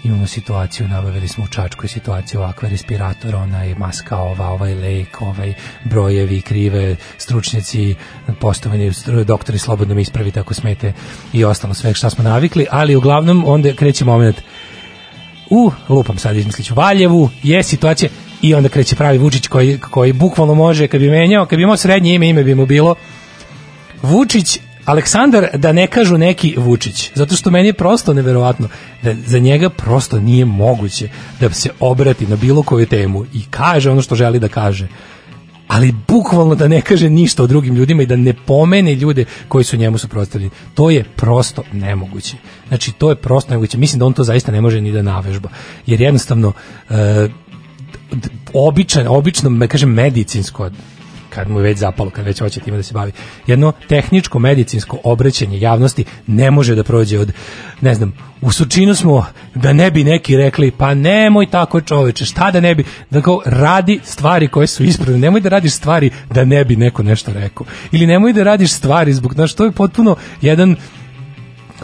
[0.03, 5.53] imamo situaciju, nabavili smo u Čačkoj situaciju ovakve respirator, onaj maska ova, ovaj lek, ovaj
[5.83, 7.95] brojevi, krive, stručnjaci,
[8.39, 8.91] postavljeni
[9.25, 10.93] doktori slobodno mi ispravite ako smete
[11.33, 14.41] i ostalo sve šta smo navikli, ali uglavnom onda kreće moment.
[15.49, 18.09] U, lupam sad izmisliću, Valjevu je situacija
[18.41, 21.77] i onda kreće pravi Vučić koji, koji bukvalno može, kad bi menjao, kad bi imao
[21.77, 22.95] srednje ime, ime bi mu bilo
[24.01, 24.59] Vučić
[24.89, 28.67] Aleksandar da ne kažu neki Vučić, zato što meni je prosto neverovatno
[29.03, 31.09] da za njega prosto nije moguće
[31.39, 34.87] da se obrati na bilo koju temu i kaže ono što želi da kaže
[35.67, 39.63] ali bukvalno da ne kaže ništa o drugim ljudima i da ne pomene ljude koji
[39.63, 40.51] su njemu suprotstavljeni.
[40.73, 42.37] To je prosto nemoguće.
[42.67, 43.77] Znači, to je prosto nemoguće.
[43.77, 45.49] Mislim da on to zaista ne može ni da navežba.
[45.85, 46.53] Jer jednostavno,
[46.89, 47.29] e,
[48.53, 50.69] običan, obično, kažem, medicinsko
[51.39, 53.11] kad mu je već zapalo, kad već hoće time da se bavi.
[53.47, 57.31] Jedno tehničko medicinsko obraćanje javnosti ne može da prođe od,
[57.81, 59.25] ne znam, u sučinu smo
[59.55, 63.41] da ne bi neki rekli, pa nemoj tako čoveče, šta da ne bi, da kao
[63.45, 67.65] radi stvari koje su ispravne, nemoj da radiš stvari da ne bi neko nešto rekao.
[67.91, 70.75] Ili nemoj da radiš stvari zbog, znaš, to je potpuno jedan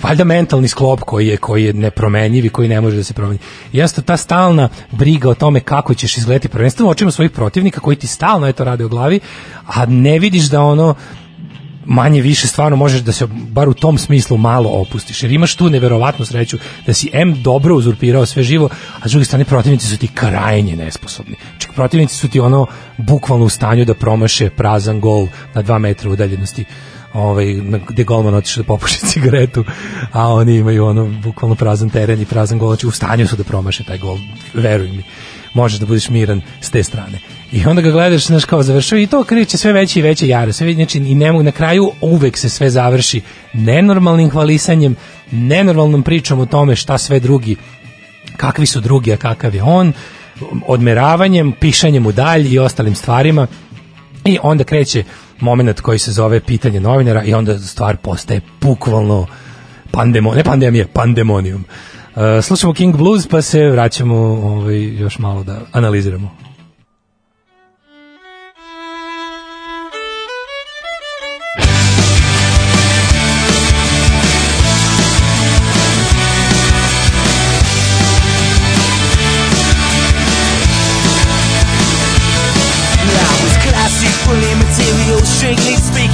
[0.03, 3.39] valjda mentalni sklop koji je koji je nepromenjiv i koji ne može da se promeni.
[3.71, 8.07] Jeste ta stalna briga o tome kako ćeš izgledati prvenstveno očima svojih protivnika koji ti
[8.07, 9.19] stalno eto rade u glavi,
[9.65, 10.95] a ne vidiš da ono
[11.85, 15.69] manje više stvarno možeš da se bar u tom smislu malo opustiš jer imaš tu
[15.69, 18.69] neverovatnu sreću da si M dobro uzurpirao sve živo
[19.01, 22.65] a s druge strane protivnici su ti krajnje nesposobni čak protivnici su ti ono
[22.97, 26.65] bukvalno u stanju da promaše prazan gol na dva metra udaljenosti
[27.15, 27.45] ovaj,
[27.87, 29.63] gde golman otišao da popuši cigaretu,
[30.11, 33.43] a oni imaju ono bukvalno prazan teren i prazan gol, znači u stanju su da
[33.43, 34.17] promaše taj gol,
[34.53, 35.03] veruj mi
[35.55, 37.19] možeš da budeš miran s te strane.
[37.51, 40.53] I onda ga gledaš, znaš, kao završava i to kreće sve veće i veće jare.
[40.53, 43.21] Sve, znači, i ne mogu, na kraju uvek se sve završi
[43.53, 44.95] nenormalnim hvalisanjem,
[45.31, 47.55] nenormalnom pričom o tome šta sve drugi,
[48.37, 49.93] kakvi su drugi, a kakav je on,
[50.67, 53.47] odmeravanjem, pišanjem u dalj i ostalim stvarima.
[54.25, 55.03] I onda kreće
[55.39, 59.27] moment koji se zove pitanje novinara i onda stvar postaje bukvalno
[59.91, 61.65] pandemo, ne pandemija, pandemonijum.
[62.15, 66.44] Uh, slušamo King Blues pa se vraćamo ovaj, još malo da analiziramo.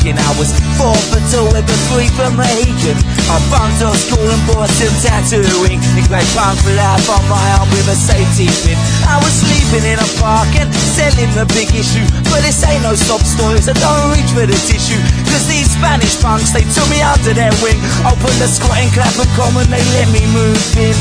[0.01, 0.49] I was
[0.81, 2.97] four for two with a three from Hagen.
[3.29, 5.77] I bunked off school and bought some tattooing.
[5.77, 8.81] It great punk for life on my arm with a safety pin.
[9.05, 12.01] I was sleeping in a park and selling the big issue.
[12.33, 14.97] But this ain't no sob stories, I don't reach for the tissue.
[15.29, 17.77] Cause these Spanish punks, they took me under their wing.
[18.01, 20.97] Opened the squatting clap and common, they let me move in.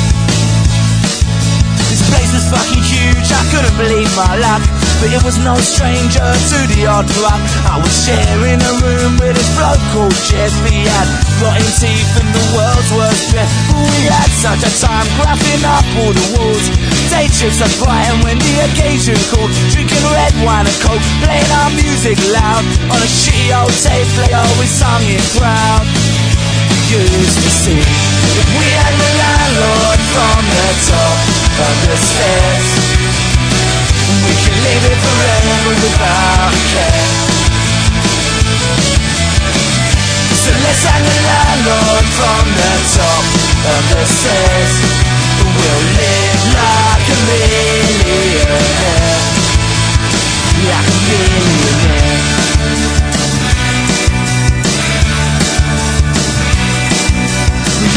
[1.89, 4.80] This place was fucking huge, I couldn't believe my luck.
[5.01, 7.41] But it was no stranger to the odd drug.
[7.65, 10.53] I was sharing a room with this bloke called Jeff.
[10.69, 11.09] He had
[11.41, 13.49] rotten teeth and the world's worst breath.
[13.73, 16.67] But we had such a time graphing up all the walls.
[17.09, 19.49] Day trips are bright when the occasion called.
[19.73, 22.61] Drinking red wine and coke, playing our music loud.
[22.93, 25.89] On a shitty old tape player, we sung it proud
[26.91, 31.19] used to see If we had the landlord from the top
[31.71, 33.10] of the stairs
[34.25, 37.41] We could live it forever without care
[40.43, 43.25] So let's the landlord from the top
[43.65, 44.05] of the
[45.41, 48.71] We'll live like a millionaire.
[50.69, 52.21] Like a millionaire.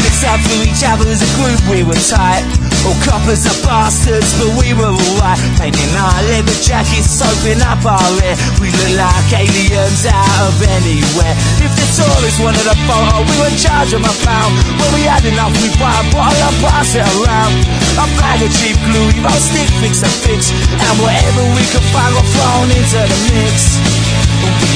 [0.02, 2.63] Mixed up for each other as a group, we were tight.
[2.84, 5.40] All coppers are bastards, but we were alright.
[5.56, 8.36] Painting our leather jackets, soaping up our hair.
[8.60, 11.32] We look like aliens out of anywhere.
[11.64, 14.52] If the tourists wanted a photo, we were in charge of a pound.
[14.76, 17.56] When we had enough, we buy a bottle and pass it around.
[17.96, 20.52] A bag of cheap glue, we both stick, fix and fix.
[20.76, 23.80] And whatever we could find, got thrown into the mix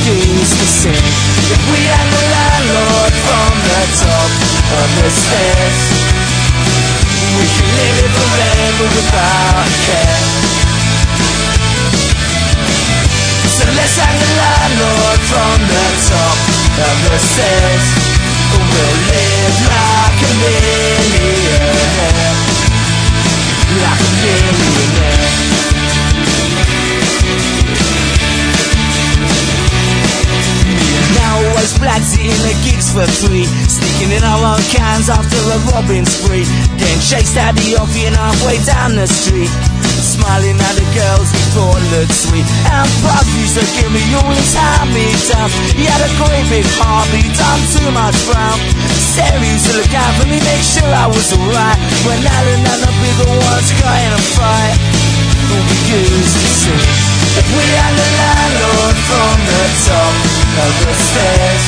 [0.09, 1.05] we used to sing
[1.53, 4.31] If we had the landlord from the top
[4.81, 6.18] of the stairs
[7.37, 10.23] We could live it forever without care
[13.53, 16.39] So let's hang the landlord from the top
[16.89, 17.85] of the stairs
[18.49, 21.53] We'll live like a millionaire
[23.83, 24.98] Like a millionaire
[31.69, 33.45] Always blacks eating the gigs for free.
[33.69, 36.49] Sneaking in our own cans after a robbing spree.
[36.81, 39.53] Getting chased out the offie and halfway down the street.
[40.01, 44.31] Smiling at the girls we thought looked sweet And Pug used to give me all
[44.33, 45.53] his hand-me-downs.
[45.75, 48.57] He had a great big heart but done too much frown
[49.13, 51.79] Sarah used to look out for me, make sure I was alright.
[52.07, 55.18] When Alan and the bigger ones got in a fight
[55.57, 56.89] we used to sing.
[57.41, 61.65] If we had the landlord from the top of the stairs.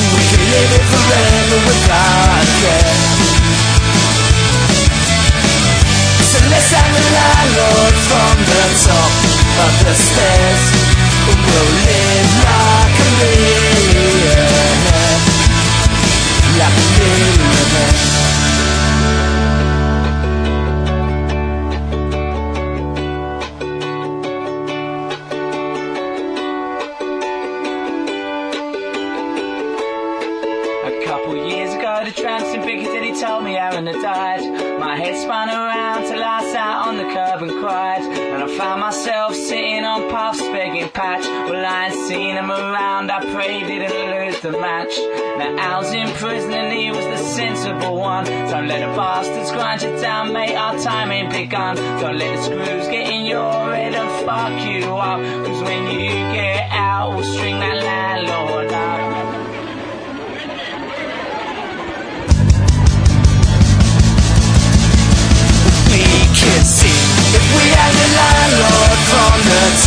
[0.00, 2.96] We could live it forever without care.
[6.30, 9.12] So let's have the landlord from the top
[9.66, 10.62] of the stairs.
[11.26, 12.79] We'll live like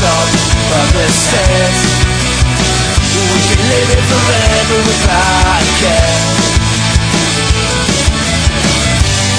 [0.03, 1.79] of the stairs.
[3.13, 6.19] We could live it forever without care.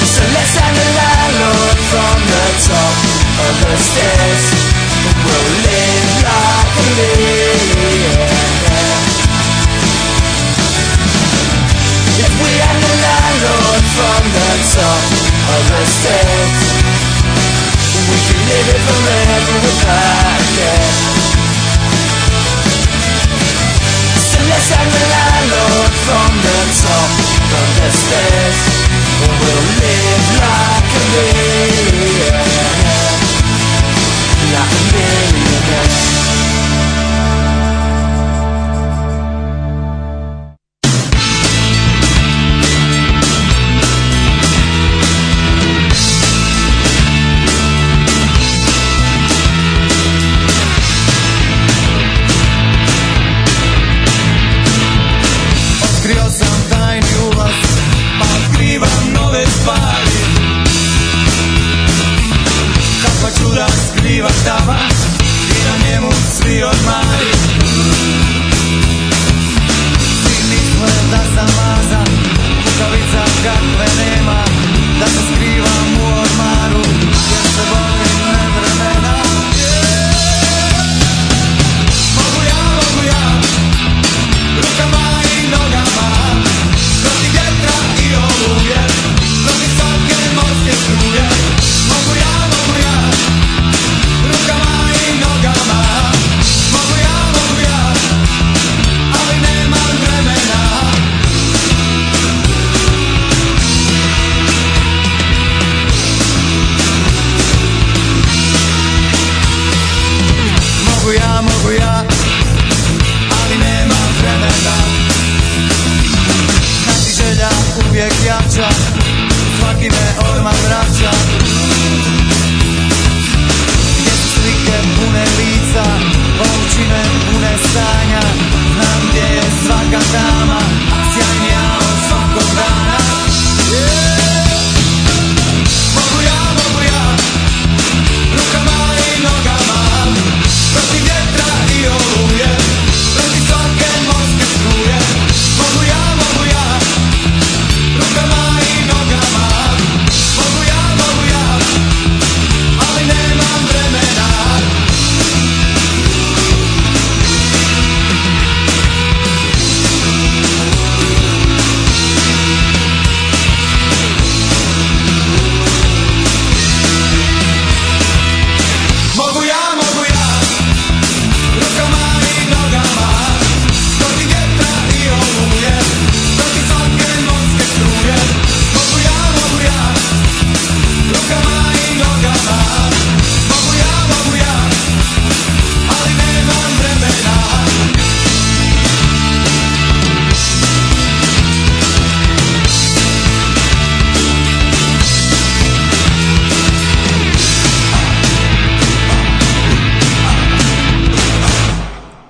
[0.09, 2.97] So let's have the landlord from the top
[3.45, 4.45] of the stairs.
[5.21, 8.41] We'll live like a millionaire.
[12.25, 15.05] If we had the landlord from the top
[15.45, 16.84] of the stairs,
[18.45, 20.93] we could live it forever without care.
[24.21, 27.11] So let's have the landlord from the top
[27.61, 28.59] of the stairs.
[29.21, 32.45] We'll live like a millionaire,
[34.53, 34.84] like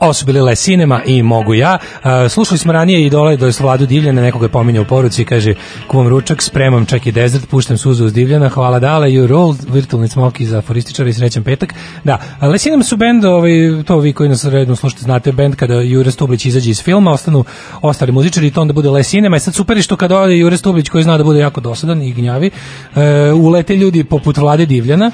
[0.04, 1.78] Ovo su bili Le Cinema i Mogu ja.
[1.94, 5.54] Uh, slušali smo ranije i dole do Vladu Divljana, nekoga je pominjao u poruci, kaže,
[5.88, 10.08] kuvam ručak, spremam čak i desert, puštam suzu uz Divljana, hvala dale, you roll, virtualni
[10.08, 11.74] smoki za forističara i srećan petak.
[12.04, 13.50] Da, a Le Cinema su bend, ovaj,
[13.86, 17.44] to vi koji nas redno slušate, znate, bend kada Jure Stublić izađe iz filma, ostanu
[17.82, 19.36] ostali muzičari i to onda bude Le Cinema.
[19.36, 22.02] I sad super je što kada ode Jure Stublić koji zna da bude jako dosadan
[22.02, 22.50] i gnjavi,
[22.94, 23.02] uh,
[23.44, 25.10] ulete ljudi poput Vlade Divljana,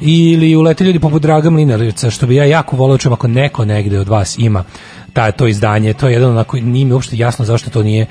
[0.00, 3.98] ili ulete ljudi poput Draga Mlinarica, što bi ja jako voleo čujem ako neko negde
[3.98, 4.64] od vas ima
[5.12, 8.06] ta, to izdanje, to je jedan onako, nije mi uopšte jasno zašto to nije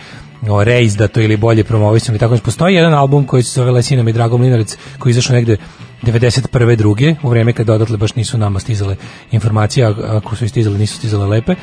[0.49, 2.38] o, reizdato ili bolje promovisano i tako.
[2.38, 5.57] Postoji jedan album koji se zove Lesinom i Drago Mlinaric koji je izašao negde
[6.03, 6.76] 91.
[6.76, 8.95] druge, u vreme kada odatle baš nisu nama stizale
[9.32, 11.55] informacije, ako su stizale, nisu stizale lepe.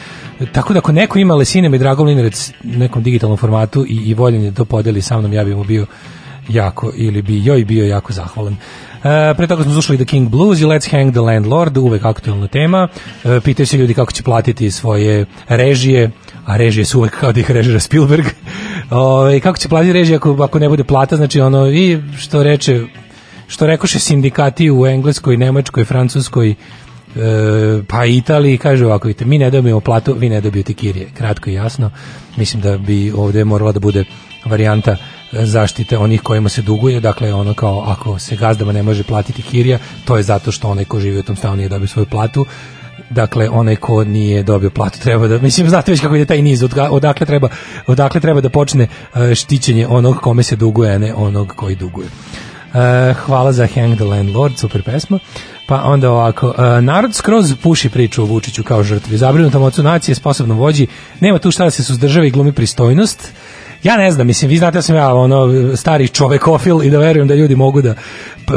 [0.52, 4.14] Tako da ako neko ima Lesinem i Drago Mlinaric u nekom digitalnom formatu i, i
[4.14, 5.86] voljen je da to podeli sa mnom, ja bih mu bio
[6.48, 8.56] jako ili bi joj bio jako zahvalan.
[9.06, 12.48] E, pre toga smo slušali The King Blues i Let's Hang the Landlord, uvek aktualna
[12.48, 12.88] tema.
[13.24, 16.10] E, pitaju se ljudi kako će platiti svoje režije,
[16.44, 18.24] a režije su uvek kao da ih režira Spielberg.
[18.90, 22.80] Ove, kako će platiti režije ako, ako ne bude plata, znači ono, i što reče,
[23.46, 26.54] što rekoše sindikati u Engleskoj, Nemačkoj, Francuskoj, e,
[27.88, 31.06] pa Italiji kaže ovako, vidite, mi ne dobijemo platu, vi ne dobijete kirije.
[31.14, 31.90] Kratko i jasno.
[32.36, 34.04] Mislim da bi ovde morala da bude
[34.44, 39.02] varijanta e, zaštite onih kojima se duguje, dakle ono kao ako se gazdama ne može
[39.02, 42.06] platiti kirija, to je zato što onaj ko živi u tom stanu nije dobio svoju
[42.06, 42.46] platu,
[43.10, 46.62] dakle onaj ko nije dobio platu treba da mislim znate već kako ide taj niz
[46.90, 47.48] odakle treba
[47.86, 52.08] odakle treba da počne e, štićenje onog kome se duguje a ne onog koji duguje
[52.76, 55.18] E, hvala za Hang the Landlord, super pesma.
[55.66, 59.16] Pa onda ovako, e, narod skroz puši priču o Vučiću kao žrtvi.
[59.16, 60.86] Zabrinutom ocu nacije, sposobnom vođi,
[61.20, 63.32] nema tu šta da se suzdržava i glumi pristojnost.
[63.82, 67.28] Ja ne znam, mislim, vi znate da sam ja ono stari čovekofil i da verujem
[67.28, 67.94] da ljudi mogu da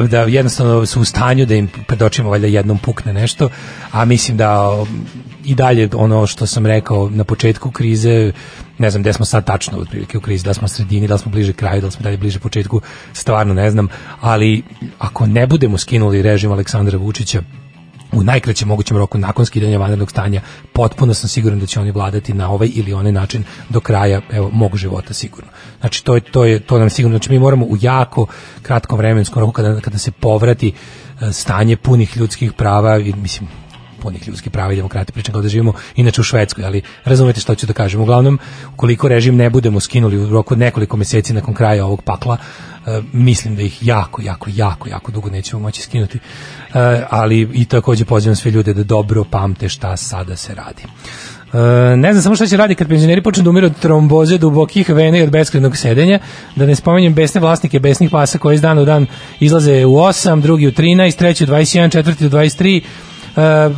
[0.10, 3.50] da jednostavno su u stanju da im pred očima valjda jednom pukne nešto,
[3.92, 4.84] a mislim da
[5.46, 8.32] i dalje ono što sam rekao na početku krize,
[8.78, 11.54] ne znam gde smo sad tačno otprilike u krizi, da smo sredini, da smo bliže
[11.54, 12.82] kraju, da smo dalje bliže početku,
[13.14, 13.88] stvarno ne znam,
[14.22, 14.64] ali
[15.00, 17.42] ako ne budemo skinuli režim Aleksandra Vučića,
[18.12, 20.42] u najkraćem mogućem roku nakon skidanja vanrednog stanja
[20.74, 24.50] potpuno sam siguran da će oni vladati na ovaj ili onaj način do kraja evo
[24.54, 25.50] mog života sigurno.
[25.80, 28.28] Znači to je to je to nam sigurno znači mi moramo u jako
[28.62, 30.74] kratkom vremenskom roku kada kada se povrati
[31.22, 33.50] e, stanje punih ljudskih prava i mislim
[34.02, 37.56] punih ljudskih prava i demokratije, pričam kao da živimo inače u Švedskoj, ali razumete što
[37.56, 38.02] ću da kažem.
[38.02, 38.40] Uglavnom,
[38.74, 42.38] ukoliko režim ne budemo skinuli u roku nekoliko meseci nakon kraja ovog pakla,
[43.14, 46.20] mislim da ih jako, jako, jako, jako dugo nećemo moći skinuti.
[46.74, 50.84] E, ali i takođe pozivam sve ljude da dobro pamte šta sada se radi.
[51.54, 54.90] E, ne znam samo šta će radi kad penzioneri počnu da umiru od tromboze, dubokih
[54.90, 56.20] vena i od beskrajnog sedenja,
[56.56, 59.06] da ne spominjem besne vlasnike besnih pasa koji iz dana u dan
[59.40, 63.09] izlaze u 8, drugi u 13, treći u 21, četvrti u 23, e,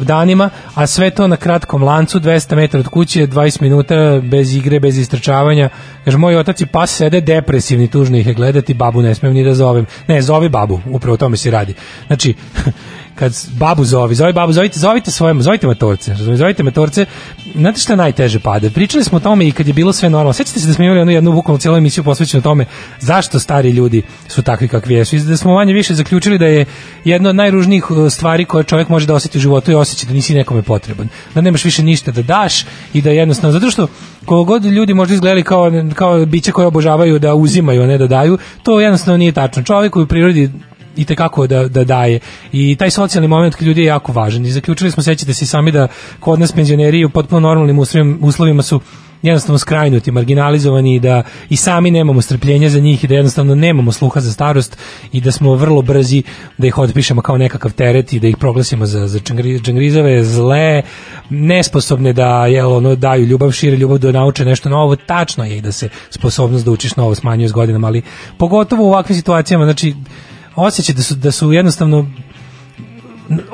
[0.01, 4.79] danima, a sve to na kratkom lancu, 200 metara od kuće, 20 minuta bez igre,
[4.79, 5.69] bez istrčavanja.
[6.05, 9.43] Kaže, moj otac i pas sede depresivni, tužno ih je gledati, babu ne smijem ni
[9.43, 9.85] da zovem.
[10.07, 11.73] Ne, zovi babu, upravo o tome se radi.
[12.07, 12.33] Znači,
[13.21, 17.05] kad babu zovi, zovi babu, zovite, zovite svojemu, zovite matorce, zovite matorce,
[17.55, 18.69] znate šta najteže pada?
[18.69, 20.33] Pričali smo o tome i kad je bilo sve normalno.
[20.33, 22.65] Sećate se da smo imali onu jednu bukvalno cijelu emisiju posvećenu tome
[22.99, 25.15] zašto stari ljudi su takvi kakvi jesu.
[25.15, 26.65] I da smo manje više zaključili da je
[27.05, 30.13] jedna od najružnijih uh, stvari koje čovjek može da osjeti u životu je osjećaj da
[30.13, 31.07] nisi nekome potreban.
[31.35, 33.87] Da nemaš više ništa da daš i da jednostavno, zato što
[34.25, 38.07] koliko god ljudi možda izgledali kao, kao biće koje obožavaju da uzimaju, a ne da
[38.07, 39.63] daju, to jednostavno nije tačno.
[39.63, 40.49] Čovjek u prirodi
[40.95, 42.19] i tekako da, da daje.
[42.51, 44.45] I taj socijalni moment kod ljudi je jako važan.
[44.45, 45.87] I zaključili smo, sećate se sami da
[46.19, 47.79] kod nas penzioneri u potpuno normalnim
[48.21, 48.81] uslovima, su
[49.21, 53.91] jednostavno skrajnuti, marginalizovani i da i sami nemamo strpljenja za njih i da jednostavno nemamo
[53.91, 54.77] sluha za starost
[55.11, 56.23] i da smo vrlo brzi
[56.57, 59.19] da ih otpišemo kao nekakav teret i da ih proglasimo za, za
[59.63, 60.81] džangrizove, zle,
[61.29, 64.95] nesposobne da jel, ono, daju ljubav, šire ljubav, da nauče nešto novo.
[64.95, 68.01] Tačno je i da se sposobnost da učiš novo smanjuje s godinama, ali
[68.37, 69.93] pogotovo u ovakvim situacijama, znači
[70.55, 72.07] osjećaj da su, da su jednostavno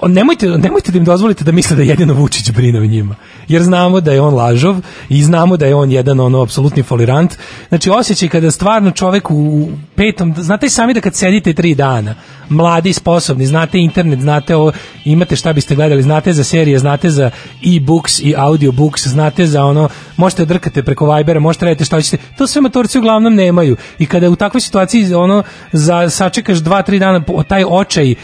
[0.07, 3.15] nemojte, nemojte da im dozvolite da misle da jedino Vučić brine o njima.
[3.47, 4.75] Jer znamo da je on lažov
[5.09, 7.35] i znamo da je on jedan ono apsolutni folirant.
[7.69, 12.15] Znači osjećaj kada stvarno čovek u petom, znate sami da kad sedite tri dana,
[12.49, 14.71] mladi, sposobni, znate internet, znate o,
[15.05, 17.31] imate šta biste gledali, znate za serije, znate za
[17.65, 22.17] e-books i audiobooks, znate za ono, možete da drkate preko Vibera, možete raditi šta hoćete.
[22.37, 23.75] To sve matorci uglavnom nemaju.
[23.99, 28.15] I kada u takvoj situaciji ono za sačekaš dva, tri dana taj očaj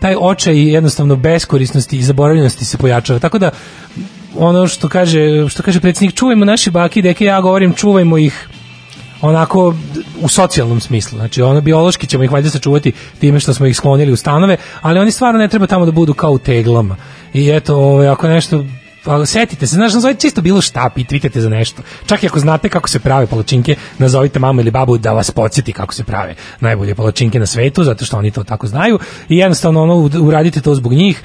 [0.00, 3.18] taj očaj jednostavno beskorisnosti i zaboravljenosti se pojačava.
[3.18, 3.50] Tako da
[4.36, 8.48] ono što kaže što kaže predsjednik čuvajmo naše baki deke ja govorim čuvajmo ih
[9.20, 9.74] onako
[10.20, 11.18] u socijalnom smislu.
[11.18, 14.98] Znači ono biološki ćemo ih valjda sačuvati time što smo ih sklonili u stanove, ali
[14.98, 16.96] oni stvarno ne treba tamo da budu kao u teglama.
[17.34, 18.64] I eto, ovaj, ako nešto
[19.04, 21.82] pa setite se, znaš, nazovite čisto bilo šta, pitajte za nešto.
[22.06, 25.72] Čak i ako znate kako se prave palačinke, nazovite mamu ili babu da vas podsjeti
[25.72, 28.98] kako se prave najbolje palačinke na svetu, zato što oni to tako znaju
[29.28, 31.22] i jednostavno ono, uradite to zbog njih.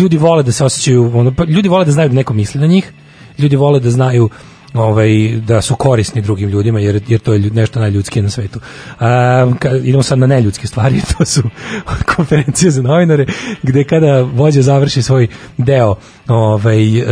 [0.00, 2.66] Ljudi vole da se osjećaju, ono, pa ljudi vole da znaju da neko misli na
[2.66, 2.92] njih,
[3.38, 4.28] ljudi vole da znaju
[4.74, 8.60] ovaj da su korisni drugim ljudima jer jer to je nešto najljudskije na svetu.
[9.00, 11.42] A, ka, idemo sad na neljudske stvari, to su
[12.16, 13.26] konferencije za novinare
[13.62, 15.94] gde kada vođa završi svoj deo
[16.28, 17.04] ovaj e,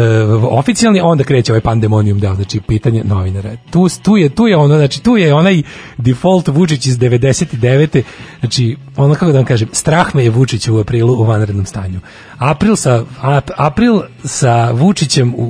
[0.51, 3.57] oficijalni onda kreće ovaj pandemonium deo znači pitanje novinara.
[3.71, 5.63] Tu tu je tu je ono znači tu je onaj
[5.99, 8.03] default Vučić iz 99.
[8.41, 12.01] znači ono kako da vam kažem strah me je Vučić u aprilu u vanrednom stanju.
[12.39, 15.43] April sa ap- april sa Vučićem u,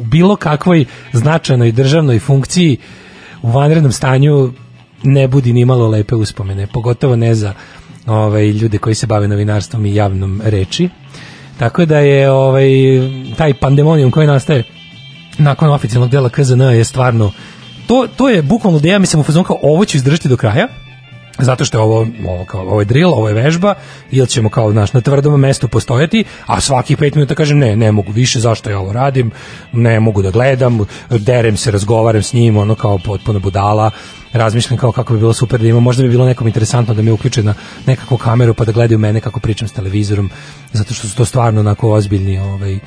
[0.00, 0.84] u bilo kakvoj
[1.44, 2.76] značajnoj državnoj funkciji
[3.42, 4.52] u vanrednom stanju
[5.02, 7.52] ne budi ni malo lepe uspomene, pogotovo ne za
[8.06, 10.88] ovaj, ljude koji se bave novinarstvom i javnom reči.
[11.58, 12.68] Tako da je ovaj,
[13.36, 14.64] taj pandemonijum koji nastaje
[15.38, 17.32] nakon oficijalnog dela KZN je stvarno
[17.86, 20.68] to, to je bukvalno da ja mislim u fazonu kao ovo ću izdržati do kraja
[21.38, 23.74] zato što je ovo, ovo, kao, ovo je drill, ovo je vežba,
[24.10, 27.92] ili ćemo kao naš, na tvrdom mestu postojati, a svakih pet minuta kažem ne, ne
[27.92, 29.30] mogu više, zašto ja ovo radim,
[29.72, 30.78] ne mogu da gledam,
[31.10, 33.90] derem se, razgovaram s njim, ono kao potpuno budala,
[34.32, 37.12] razmišljam kao kako bi bilo super da ima, možda bi bilo nekom interesantno da me
[37.12, 37.54] uključe na
[37.86, 40.30] nekakvu kameru pa da gledaju mene kako pričam s televizorom,
[40.72, 42.78] zato što su to stvarno onako ozbiljni, ovaj,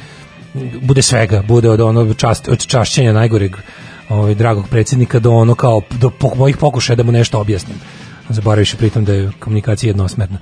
[0.81, 3.55] bude svega, bude od ono čast, od čašćenja najgoreg
[4.09, 7.77] ovaj, dragog predsjednika do ono kao do po, mojih pokušaja da mu nešto objasnim
[8.30, 10.38] zaboraviš pritom da je komunikacija jednosmerna.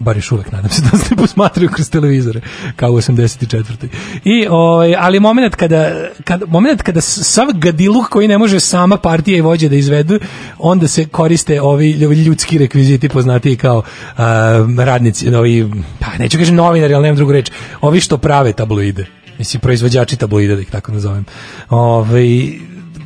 [0.00, 2.40] Bar još uvek, nadam se da se posmatraju kroz televizore,
[2.76, 3.88] kao u 84.
[4.24, 9.38] I, ovaj, ali moment kada, kada, moment kada sav gadiluk koji ne može sama partija
[9.38, 10.20] i vođe da izvedu,
[10.58, 11.90] onda se koriste ovi
[12.26, 14.24] ljudski rekviziti poznatiji kao uh,
[14.78, 17.50] radnici, ovi, pa neću kažem novinari, ali nemam drugu reč,
[17.80, 19.06] ovi što prave tabloide
[19.38, 21.24] mislim proizvođači tabloida da ih tako nazovem.
[21.70, 22.26] Ovaj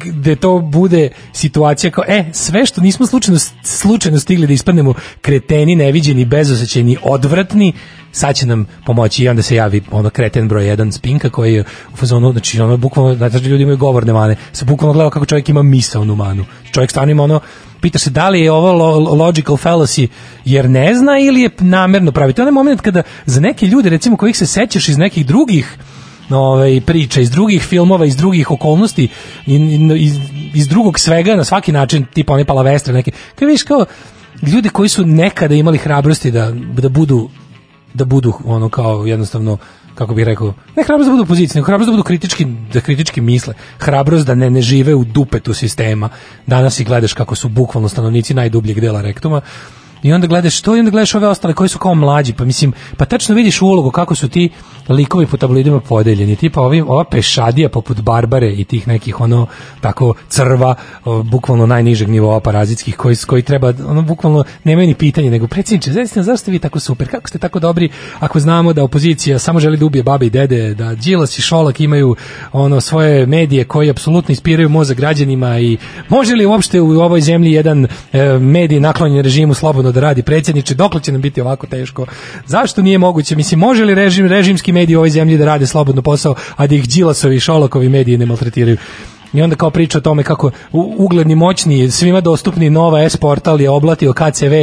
[0.05, 5.77] gde to bude situacija kao, e, sve što nismo slučajno, slučajno stigli da ispadnemo kreteni,
[5.77, 7.73] neviđeni, bezosećeni, odvratni,
[8.13, 11.65] sad će nam pomoći i onda se javi ono kreten broj 1 Spinka koji je
[11.93, 15.49] u fazonu, znači ono bukvalno, znači ljudi imaju govorne mane, se bukvalno gleda kako čovjek
[15.49, 16.45] ima misaonu manu.
[16.73, 17.41] Čovjek stvarno ima ono,
[17.81, 20.09] pita se da li je ovo lo- logical fallacy
[20.45, 22.33] jer ne zna ili je namerno pravi.
[22.33, 25.79] To je onaj moment kada za neke ljude, recimo kojih se sećaš iz nekih drugih
[26.31, 29.09] ovaj priča iz drugih filmova, iz drugih okolnosti,
[29.47, 30.17] iz,
[30.55, 33.11] iz drugog svega na svaki način, tipa one palavestre neke.
[33.11, 33.85] Kao vidiš kao
[34.43, 37.29] ljudi koji su nekada imali hrabrosti da da budu
[37.95, 39.59] da budu ono kao jednostavno
[39.95, 43.55] kako bih rekao, ne hrabrost da budu nego hrabrost da budu kritički, da kritički misle,
[43.79, 46.09] hrabrost da ne, ne žive u dupetu sistema.
[46.47, 49.41] Danas ih gledaš kako su bukvalno stanovnici najdubljeg dela rektuma,
[50.03, 52.73] I onda gledaš to i onda gledaš ove ostale koji su kao mlađi, pa mislim,
[52.97, 54.51] pa tačno vidiš ulogu kako su ti
[54.89, 59.47] likovi po tabloidima podeljeni, tipa ovim, ova pešadija poput Barbare i tih nekih ono
[59.81, 60.75] tako crva,
[61.05, 65.93] o, bukvalno najnižeg nivoa parazitskih koji koji treba ono bukvalno nemaju ni pitanje nego predsjedniče,
[65.93, 67.09] zaista zašto vi tako super?
[67.09, 67.89] Kako ste tako dobri
[68.19, 71.81] ako znamo da opozicija samo želi da ubije babe i dede, da Đilas i Šolak
[71.81, 72.17] imaju
[72.53, 75.79] ono svoje medije koji apsolutno ispiraju mozak građanima i
[76.09, 80.75] može li uopšte u ovoj zemlji jedan e, medij naklonjen režimu slobodno da radi predsjedniče,
[80.75, 82.07] dokle će nam biti ovako teško?
[82.47, 83.37] Zašto nije moguće?
[83.37, 86.75] Mislim, može li režim, režimski mediji u ovoj zemlji da rade slobodno posao, a da
[86.75, 88.77] ih Đilasovi i Šolakovi mediji ne maltretiraju?
[89.33, 93.71] I onda kao priča o tome kako ugledni moćni, svima dostupni Nova S portal je
[93.71, 94.55] oblatio KCV,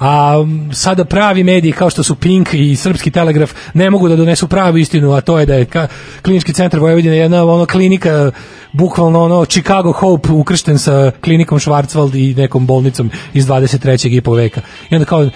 [0.00, 0.34] a
[0.72, 4.78] sada pravi mediji kao što su Pink i Srpski telegraf ne mogu da donesu pravu
[4.78, 5.66] istinu, a to je da je
[6.22, 8.30] klinički centar Vojvodine jedna ono klinika
[8.72, 14.16] bukvalno ono Chicago Hope ukršten sa klinikom Schwarzwald i nekom bolnicom iz 23.
[14.16, 14.60] i po veka.
[14.90, 15.30] I onda kao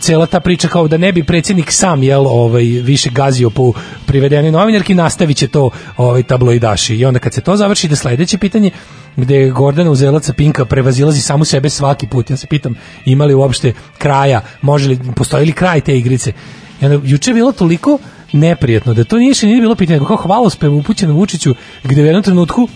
[0.00, 3.72] cela ta priča kao da ne bi predsjednik sam jel ovaj više gazio po
[4.06, 6.96] privedenoj novinarki nastaviće to ovaj tabloidaši.
[6.96, 8.70] I onda kad se to završi da sledeće pitanje
[9.16, 12.30] gde Gordana Uzelac sa Pinka prevazilazi samu sebe svaki put.
[12.30, 14.40] Ja se pitam ima li uopšte kraja?
[14.62, 16.32] Može li postoji li kraj te igrice?
[16.80, 17.98] I onda juče je bilo toliko
[18.32, 21.54] neprijatno da to nije nije bilo pitanje kao hvalospev upućen Vučiću
[21.84, 22.68] gde u jednom trenutku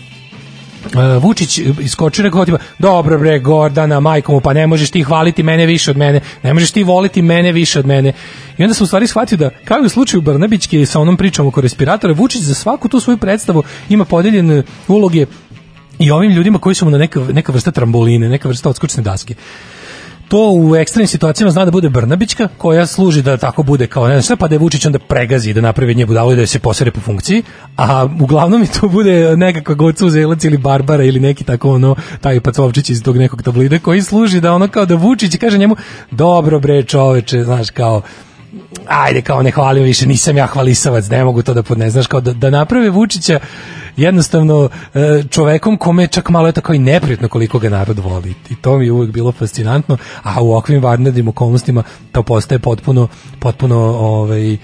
[0.85, 5.43] Uh, Vučić iskoči rekao tipa dobro bre Gordana majko mu pa ne možeš ti hvaliti
[5.43, 8.13] mene više od mene ne možeš ti voliti mene više od mene.
[8.57, 11.47] I onda sam u stvari shvatio da kao i u slučaju Brnabićke sa onom pričom
[11.47, 15.25] oko respiratora Vučić za svaku tu svoju predstavu ima podeljene uloge
[15.99, 19.35] i ovim ljudima koji su mu na neka, neka vrsta tramboline, neka vrsta odskočne daske
[20.29, 24.13] to u ekstremnim situacijama zna da bude Brnabićka, koja služi da tako bude kao ne
[24.13, 26.59] znam šta, pa da je Vučić onda pregazi da napravi nje budalu i da se
[26.59, 27.43] posere po funkciji,
[27.77, 32.39] a uglavnom mi to bude nekakva Goca Uzelac ili Barbara ili neki tako ono, taj
[32.39, 35.75] Pacovčić iz tog nekog tablida koji služi da ono kao da Vučić kaže njemu,
[36.11, 38.01] dobro bre čoveče, znaš kao,
[38.87, 42.21] ajde kao ne hvalim više, nisam ja hvalisavac, ne mogu to da podne, znaš kao
[42.21, 43.39] da, da naprave Vučića
[43.97, 48.55] jednostavno e, čovekom kome čak malo je tako i neprijatno koliko ga narod voli i
[48.55, 53.07] to mi je uvek bilo fascinantno, a u ovakvim vanrednim okolnostima to postaje potpuno
[53.39, 54.57] potpuno ovaj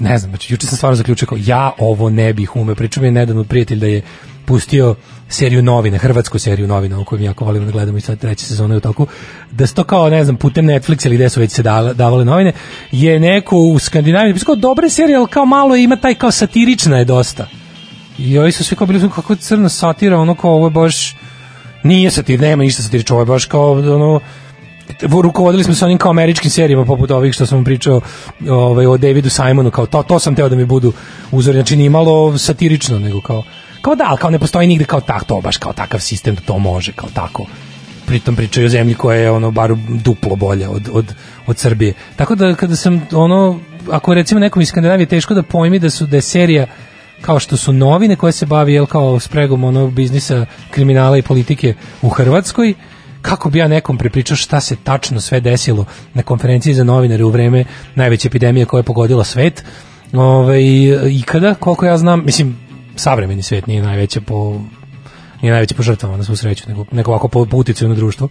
[0.00, 2.74] ne znam, znači juče sam stvarno zaključio kao ja ovo ne bih umeo.
[2.74, 4.02] Pričao mi je nedavno prijatelj da je
[4.46, 4.94] pustio
[5.30, 8.74] seriju novine, hrvatsku seriju novina o kojoj jako volimo da gledamo i sad treća sezona
[8.74, 9.06] je u toku,
[9.50, 11.62] da se to kao, ne znam, putem Netflixa ili gde su već se
[11.94, 12.52] davale novine,
[12.92, 17.04] je neko u Skandinaviji, kao dobre serije, ali kao malo ima taj kao satirična je
[17.04, 17.46] dosta.
[18.18, 21.16] I ovi su svi kao bili kako crna satira, ono kao ovo je baš
[21.82, 24.20] nije satir, nema ništa satirično, ovo je baš kao ono
[25.22, 28.00] rukovodili smo se onim kao američkim serijama poput ovih što sam vam pričao
[28.48, 30.92] ovaj, o Davidu Simonu, kao to, to sam teo da mi budu
[31.30, 33.42] uzori, znači nije malo satirično, nego kao,
[33.82, 36.40] kao da, ali kao ne postoji nigde kao tak, to baš kao takav sistem da
[36.40, 37.46] to može, kao tako
[38.10, 41.14] pritom pričaju o zemlji koja je ono bar duplo bolja od, od,
[41.46, 41.94] od Srbije.
[42.16, 43.60] Tako da kada sam ono,
[43.90, 46.66] ako recimo nekom iz Skandinavije teško da pojmi da su da je serija
[47.20, 51.74] kao što su novine koje se bavi jel kao spregom ono biznisa, kriminala i politike
[52.02, 52.74] u Hrvatskoj,
[53.22, 57.30] kako bi ja nekom prepričao šta se tačno sve desilo na konferenciji za novinare u
[57.30, 57.64] vreme
[57.94, 59.64] najveće epidemije koja je pogodila svet.
[60.12, 60.62] Ovaj
[61.10, 62.69] ikada, koliko ja znam, mislim
[63.00, 64.60] savremeni svet nije najveća po
[65.42, 68.28] nije najveća po žrtvama na svu sreću, nego, nego ovako po, uticaju na društvo.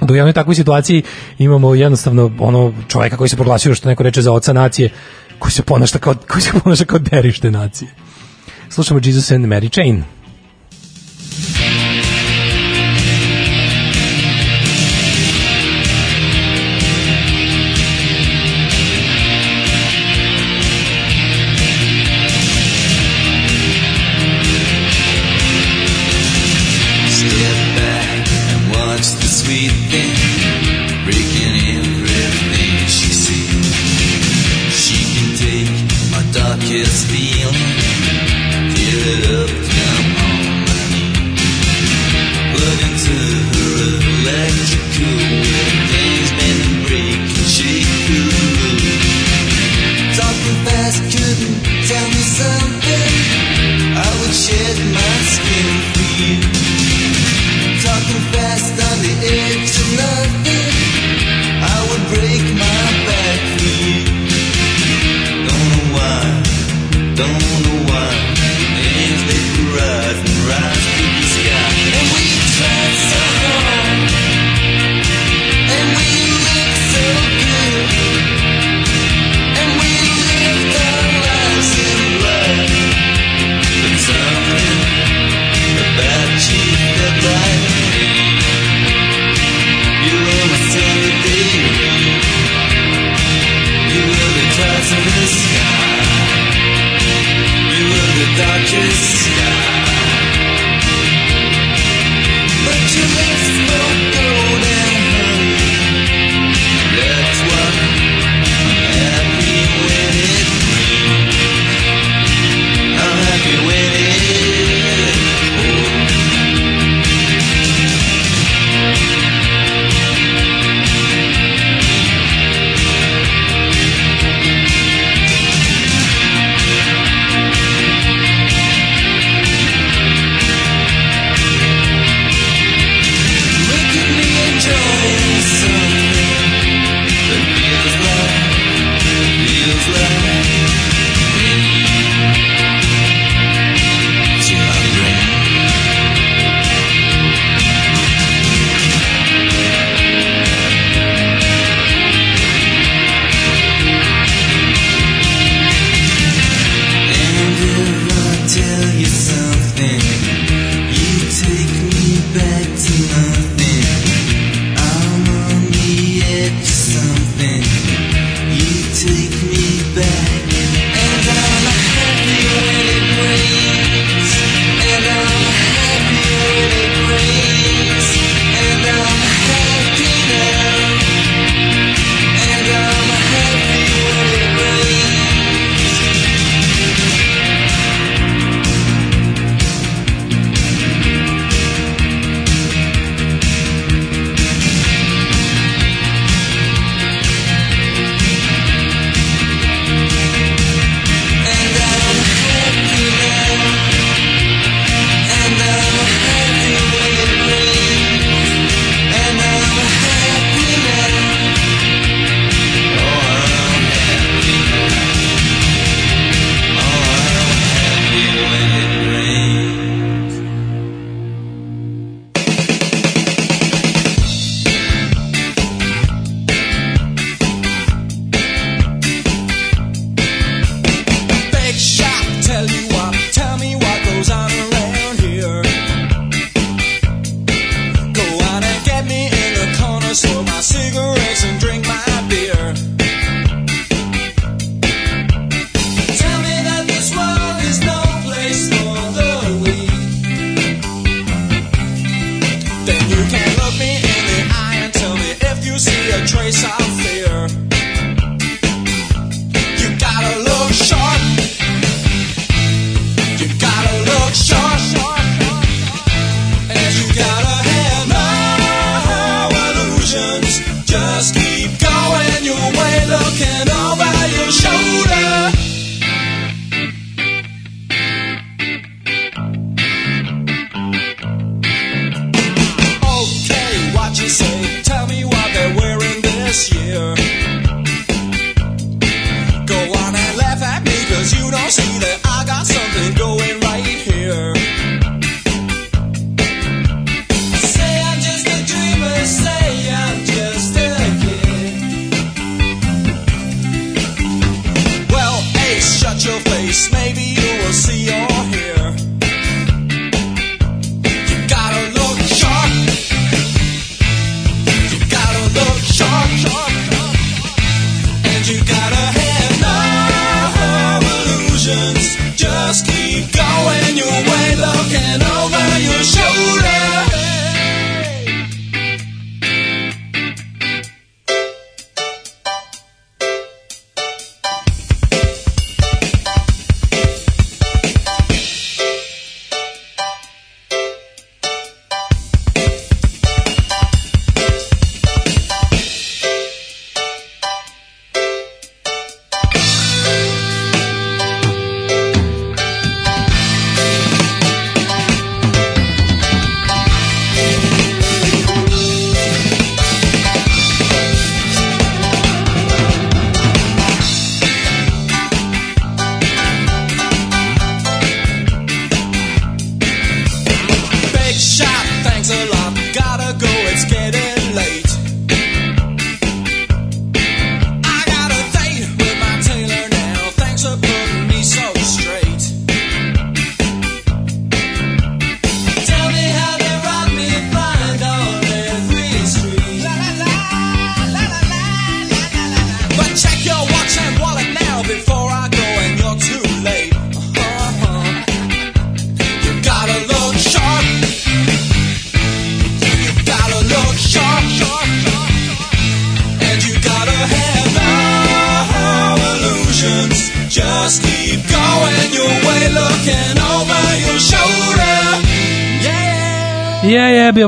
[0.00, 1.02] Da u jednoj takvoj situaciji
[1.38, 4.90] imamo jednostavno ono čoveka koji se proglasio što neko reče za oca nacije,
[5.38, 7.90] koji se ponaša kao, koji se ponaša kao derište nacije.
[8.68, 10.04] Slušamo Jesus and Mary Chain.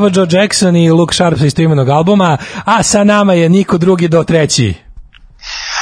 [0.03, 4.09] Ovo Joe Jackson i Luke Sharp sa istoimenog albuma, a sa nama je niko drugi
[4.09, 4.69] do treći.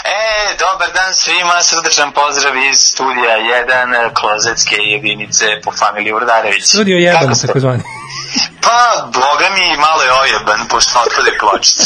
[0.05, 3.37] E, dobar dan svima, srdečan pozdrav iz studija
[3.69, 6.65] 1, klozetske jedinice po familiji Urdarević.
[6.65, 7.47] Studio Kako 1, ste?
[7.47, 7.83] tako zvani.
[8.63, 11.85] Pa, boga mi, malo je ojeban, pošto otpade pločice.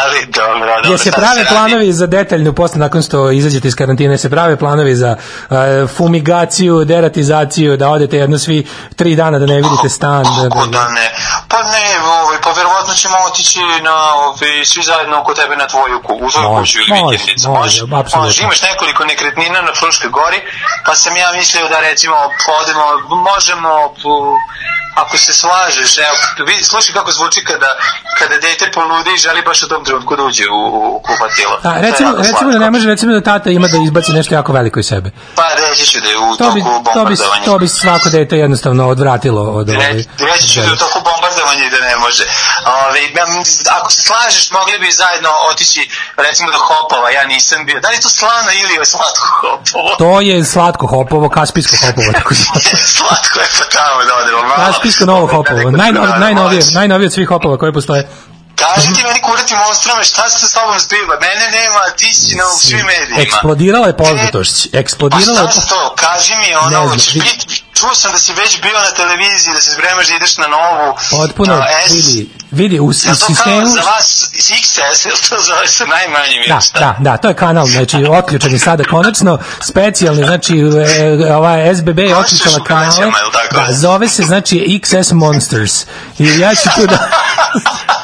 [0.00, 0.92] Ali, dobro, dobro.
[0.92, 1.48] Je se prave radi?
[1.48, 5.56] planovi za detaljnu posle nakon što izađete iz karantine, se prave planovi za uh,
[5.96, 8.66] fumigaciju, deratizaciju, da odete jedno svi
[8.96, 10.22] tri dana da ne vidite stan.
[10.24, 11.10] Da, Kako da, da ne?
[11.48, 16.02] Pa ne, ovaj, pa verovatno ćemo otići na, ovaj, svi zajedno oko tebe na tvoju
[16.02, 17.48] ku, u tvoju Može, kuću ili može, vikendicu.
[17.50, 18.22] može, apsolutno.
[18.22, 20.40] Može, imaš nekoliko nekretnina na Fruškoj gori,
[20.86, 22.16] pa sam ja mislio da recimo
[22.60, 22.84] odemo,
[23.30, 23.70] možemo,
[24.02, 24.36] po-
[24.94, 26.09] ako se slažeš, evo,
[26.46, 27.70] vidi, slušaj kako zvuči kada,
[28.18, 30.60] kada dete poludi i želi baš u tom trenutku da uđe u,
[30.96, 31.54] u kupatilo.
[31.62, 34.80] A, recimo, recimo da ne može, recimo da tata ima da izbaci nešto jako veliko
[34.80, 35.10] iz sebe.
[35.34, 38.36] Pa reći ću da je u To bi, toku to bi, to bi svako dete
[38.36, 39.78] jednostavno odvratilo od ove...
[39.78, 42.24] Re- Reći ću da je u toku bombardovanja i da ne može.
[42.66, 43.00] Ove,
[43.78, 47.80] ako se slažeš, mogli bi zajedno otići recimo do Hopova, ja nisam bio.
[47.80, 49.90] Da li je to slano ili je slatko Hopovo?
[49.98, 52.34] To je slatko hopovo, kaspijsko hopovo, tako
[52.96, 54.54] slatko je pa tamo da odemo.
[54.66, 58.08] Kaspijsko novo hopovo, neko najnovije, najnovije, od svih hopova koje postoje.
[58.62, 61.14] Kaži ti meni kurati monstrame, šta se s tobom zbiva?
[61.26, 63.22] Mene nema, ti si na svim medijima.
[63.22, 64.56] Eksplodirala je poznatošć.
[64.72, 65.52] Pa Eksplodirala je...
[65.52, 68.78] šta to, kaži mi Ne ono, znam, ćeš biti, čuo sam da si već bio
[68.88, 70.96] na televiziji, da se spremaš da ideš na novu.
[71.10, 73.66] Potpuno, a, S, vidi, vidi, u, u sistemu...
[73.66, 76.78] za vas XS, ili to zove sa najmanjim Da, ili šta?
[76.78, 81.98] da, da, to je kanal, znači otključen je sada konačno, specijalni, znači e, ova SBB
[81.98, 83.12] je otključala kanale,
[83.52, 85.84] da, zove se znači XS Monsters
[86.18, 86.98] i ja ću tu da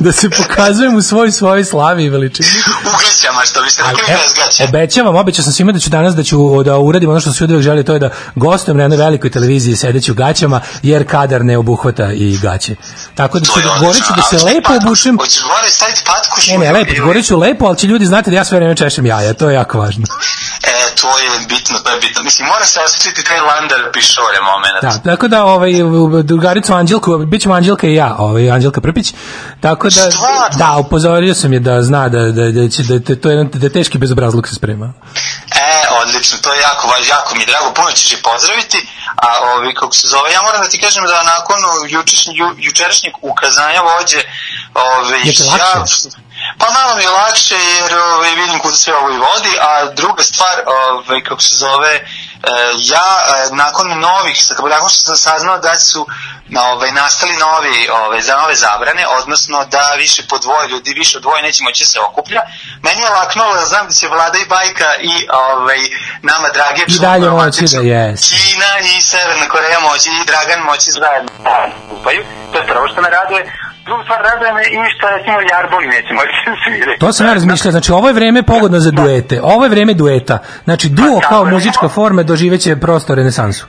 [0.00, 2.48] da se pokazujem u svoj svojoj slavi i veličini.
[2.84, 4.64] U gaćama, što biste rekli bez gaća.
[4.64, 7.62] obećavam, obećao sam svima da ću danas da ću da uradim ono što su uvek
[7.62, 11.58] želi, to je da gostujem na jednoj velikoj televiziji sedeći u gaćama, jer kadar ne
[11.58, 12.76] obuhvata i gaće.
[13.14, 14.38] Tako da ću To je govorit ću da odlično.
[14.38, 15.18] se lepo obučem.
[15.18, 16.40] Hoćeš gore staviti patku?
[16.48, 19.06] Ne, ne, lepo, govorit ću lepo, ali će ljudi znati da ja sve vreme češem
[19.06, 20.04] jaja, to je jako važno.
[20.62, 22.22] E, to je bitno, to je bitno.
[22.22, 24.82] Mislim, mora se osjećati taj landar pišore moment.
[25.04, 25.72] Da, tako da ovaj
[26.22, 29.14] drugaricu Anđelku, bićemo Anđelka i ja, ovaj Anđelka Prpić.
[29.66, 30.58] Tako da Stvarno?
[30.58, 33.68] da upozorio sam je da zna da da da će da, da to je da
[33.68, 34.92] teški bezobrazluk se sprema.
[35.66, 38.78] E, odlično, to je jako važno, jako mi je drago, puno ćeš je pozdraviti,
[39.26, 41.58] a ovi, kako se zove, ja moram da ti kažem da nakon
[41.88, 44.20] jučerašnjeg, ju, jučerašnjeg ukazanja vođe,
[44.74, 45.84] ovi, Je ja?
[46.58, 50.22] Pa malo mi je lakše jer ovaj, vidim kuda sve ovo i vodi, a druga
[50.22, 52.02] stvar, ovaj, kako se zove, e,
[52.78, 54.36] ja e, nakon novih,
[54.70, 56.06] nakon što sam saznao da su
[56.48, 61.16] na, ovaj, nastali novi, ovaj, za nove zabrane, odnosno da više po dvoje ljudi, više
[61.18, 62.40] od dvoje neće moći da se okuplja,
[62.82, 65.78] meni je laknulo da znam da će Vlada i Bajka i ovaj,
[66.22, 68.20] nama dragi I dalje moći da jes.
[68.28, 72.24] Kina i Severna Koreja moći i Dragan moći zajedno da stupaju.
[72.52, 73.52] To je prvo što me raduje.
[73.86, 76.98] Druga stvar raduje me i što recimo Jarboli neće moći da sviraju.
[76.98, 79.40] To sam ja razmišljao, znači ovo je vreme pogodno za duete.
[79.42, 80.38] Ovo je vreme dueta.
[80.64, 83.64] Znači duo Pa, kao muzička forma doživeće prosto renesansu.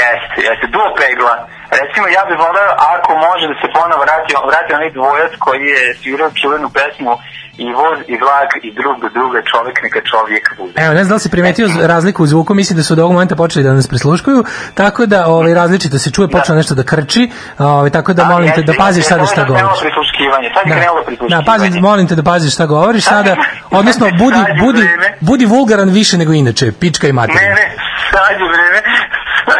[0.00, 1.34] Jeste, jeste, duo pegla.
[1.80, 5.94] Recimo, ja bih voleo, ako može da se ponovo vrati, vrati onaj dvojac koji je
[6.00, 7.12] svirao čuvenu pesmu
[7.58, 10.72] i voz i vlak i drug do druga čovek neka čovjek bude.
[10.76, 13.12] Evo, ne znam da li si primetio razliku u zvuku, mislim da su od ovog
[13.12, 17.30] momenta počeli da nas prisluškuju, tako da ovaj, različito se čuje, počelo nešto da krči,
[17.58, 19.64] ovaj, tako da molim te da paziš sada šta govoriš.
[19.64, 21.46] Ovo je prisluškivanje, sad je Da, krenulo da, prisluškivanje.
[21.46, 23.36] pazi, molim te da paziš šta govoriš sada,
[23.70, 24.88] odnosno budi, budi,
[25.20, 27.40] budi vulgaran više nego inače, pička i materina.
[27.42, 27.66] Ne, ne,
[28.12, 28.78] sad je vreme,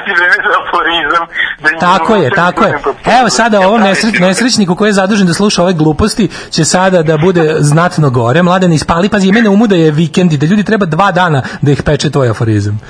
[0.06, 1.26] je vreme za aforizam.
[1.62, 2.72] Da im Tako je, tako je.
[3.20, 7.02] Evo sada ovom Ja, nesreć, nesrećniku koji je zadužen da sluša ove gluposti će sada
[7.02, 8.42] da bude znatno gore.
[8.42, 11.70] Mladen ispali, pazi, imene umu da je vikend i da ljudi treba dva dana da
[11.70, 12.80] ih peče tvoj aforizam.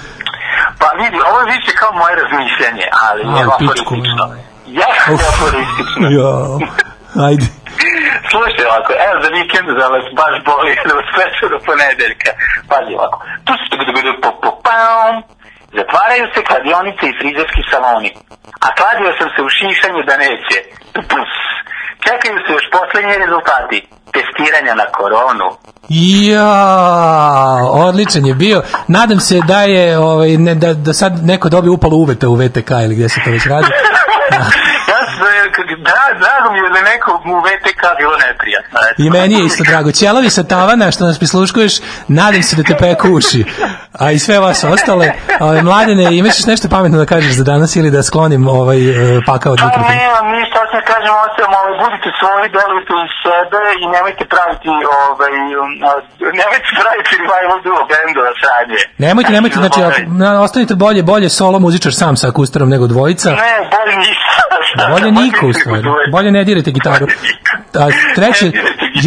[0.78, 4.26] Pa vidi, ovo je više kao moje razmišljanje, ali je aforistično.
[4.28, 4.38] moj.
[4.66, 6.04] Jako je aforistično.
[6.18, 6.58] Jo,
[7.28, 7.46] ajde.
[8.30, 12.30] Slušaj ovako, evo za vikend da vas baš boli, da vas peče do ponedeljka.
[12.70, 13.16] Pazi ovako.
[13.46, 15.35] Tu se tu gudu po po pam.
[15.78, 18.10] Zatvaraju se kladionice i frizerski saloni.
[18.66, 20.56] A kladio sam se u šišanju da neće.
[21.10, 21.32] Pus.
[22.06, 23.78] Čekaju se još poslednji rezultati
[24.14, 25.48] testiranja na koronu.
[25.88, 26.50] Ja,
[27.86, 28.58] odličan je bio.
[28.88, 32.70] Nadam se da je ovaj ne, da, da sad neko dobije upalo uveta u VTK
[32.70, 33.70] ili gdje se to već radi.
[34.92, 35.26] ja sam,
[35.88, 38.78] da, drago mi je da neko u VTK bilo neprijatno.
[38.90, 39.02] eto.
[39.02, 39.92] I meni je isto drago.
[39.92, 41.72] Ćelavi sa tavana što nas prisluškuješ,
[42.08, 43.44] nadam se da te peku uši.
[44.02, 45.06] A i sve vas ostale.
[45.40, 49.52] Ovaj, mladene, imaš nešto pametno da kažeš za danas ili da sklonim ovaj eh, pakao
[49.52, 49.94] od Pa mikrofona?
[50.02, 54.72] nema ništa, hoću da kažem osam, ovaj, budite svoji, delujte iz sebe i nemojte praviti,
[55.02, 55.70] ovaj, um,
[56.40, 58.78] nemojte praviti revival duo bendova sranje.
[59.04, 59.80] Nemojte, nemojte, znači,
[60.20, 63.28] na, ostanite bolje, bolje solo muzičar sam sa akustarom nego dvojica.
[63.30, 64.26] Ne, bolje ništa.
[64.92, 65.88] Bolje niko u stvari.
[66.12, 67.06] Bolje ne dirajte gitaru.
[67.82, 67.86] A
[68.16, 68.46] treće,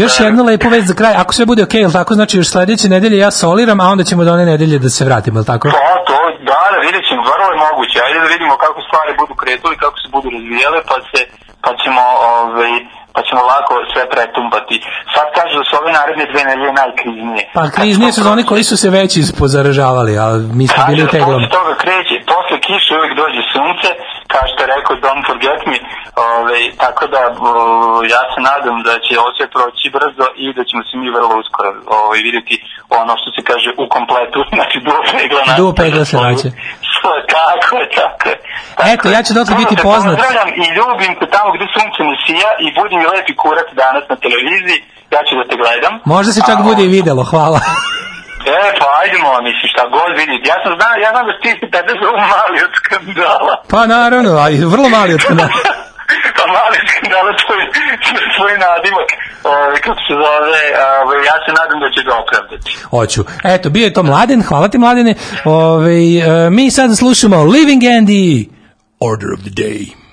[0.02, 1.14] još jedna lepa vest za kraj.
[1.24, 4.22] Ako sve bude okej, jel tako, znači još sledeće nedelje ja soliram, a onda ćemo
[4.24, 5.66] do one nedelje da se vratimo, jel tako?
[5.76, 5.78] To,
[6.10, 6.20] to,
[6.50, 7.98] da, da, vidjet ćemo, vrlo je moguće.
[8.06, 11.20] Ajde da vidimo kako stvari budu kretuli, kako se budu razvijele, pa se,
[11.66, 12.02] pa ćemo,
[12.34, 12.74] ovaj,
[13.16, 14.76] pa ćemo lako sve pretumbati.
[15.16, 17.44] Sad kažu da su ove naredne dve nedelje najkriznije.
[17.58, 20.26] Pa kriznije su oni koji su se već ispozaražavali, a
[20.60, 21.40] mi smo bili u da teglom.
[21.42, 23.90] posle toga kreće, posle kiše uvijek dođe sunce,
[24.34, 25.78] kao što je rekao Don't Forget Me,
[26.38, 27.52] ove, tako da o,
[28.14, 31.34] ja se nadam da će ovo sve proći brzo i da ćemo se mi vrlo
[31.42, 31.70] uskoro
[32.04, 32.56] ove, vidjeti
[33.02, 35.40] ono što se kaže u kompletu, znači duo pegla.
[35.40, 38.36] nastavlja Duo pegla se svoje- Tako je, tako je.
[38.78, 40.16] Tako Eto, ja ću dotle biti poznat.
[40.16, 44.04] Pozdravljam i ljubim te tamo gde sunce ne sija i budi mi lepi kurac danas
[44.12, 44.80] na televiziji,
[45.16, 45.94] ja ću da te gledam.
[46.14, 47.60] Možda se čak A, bude i videlo, hvala.
[48.46, 50.44] E, pa ajdemo, mislim, šta god vidite.
[50.52, 53.54] Ja sam znao, ja znam da ti tebe zovu mali od skandala.
[53.74, 55.50] Pa naravno, a i vrlo mali od skandala.
[56.38, 57.64] pa mali od skandala, tvoj,
[58.36, 59.10] tvoj nadimak.
[59.44, 60.64] Ove, kako se zove,
[61.04, 62.72] ove, ja se nadam da će ga opravdati.
[62.94, 63.22] Hoću.
[63.54, 65.14] Eto, bio je to Mladen, hvala ti Mladene.
[65.46, 68.50] Ove, e, mi sada slušamo Living Andy.
[69.00, 70.09] Order of the day.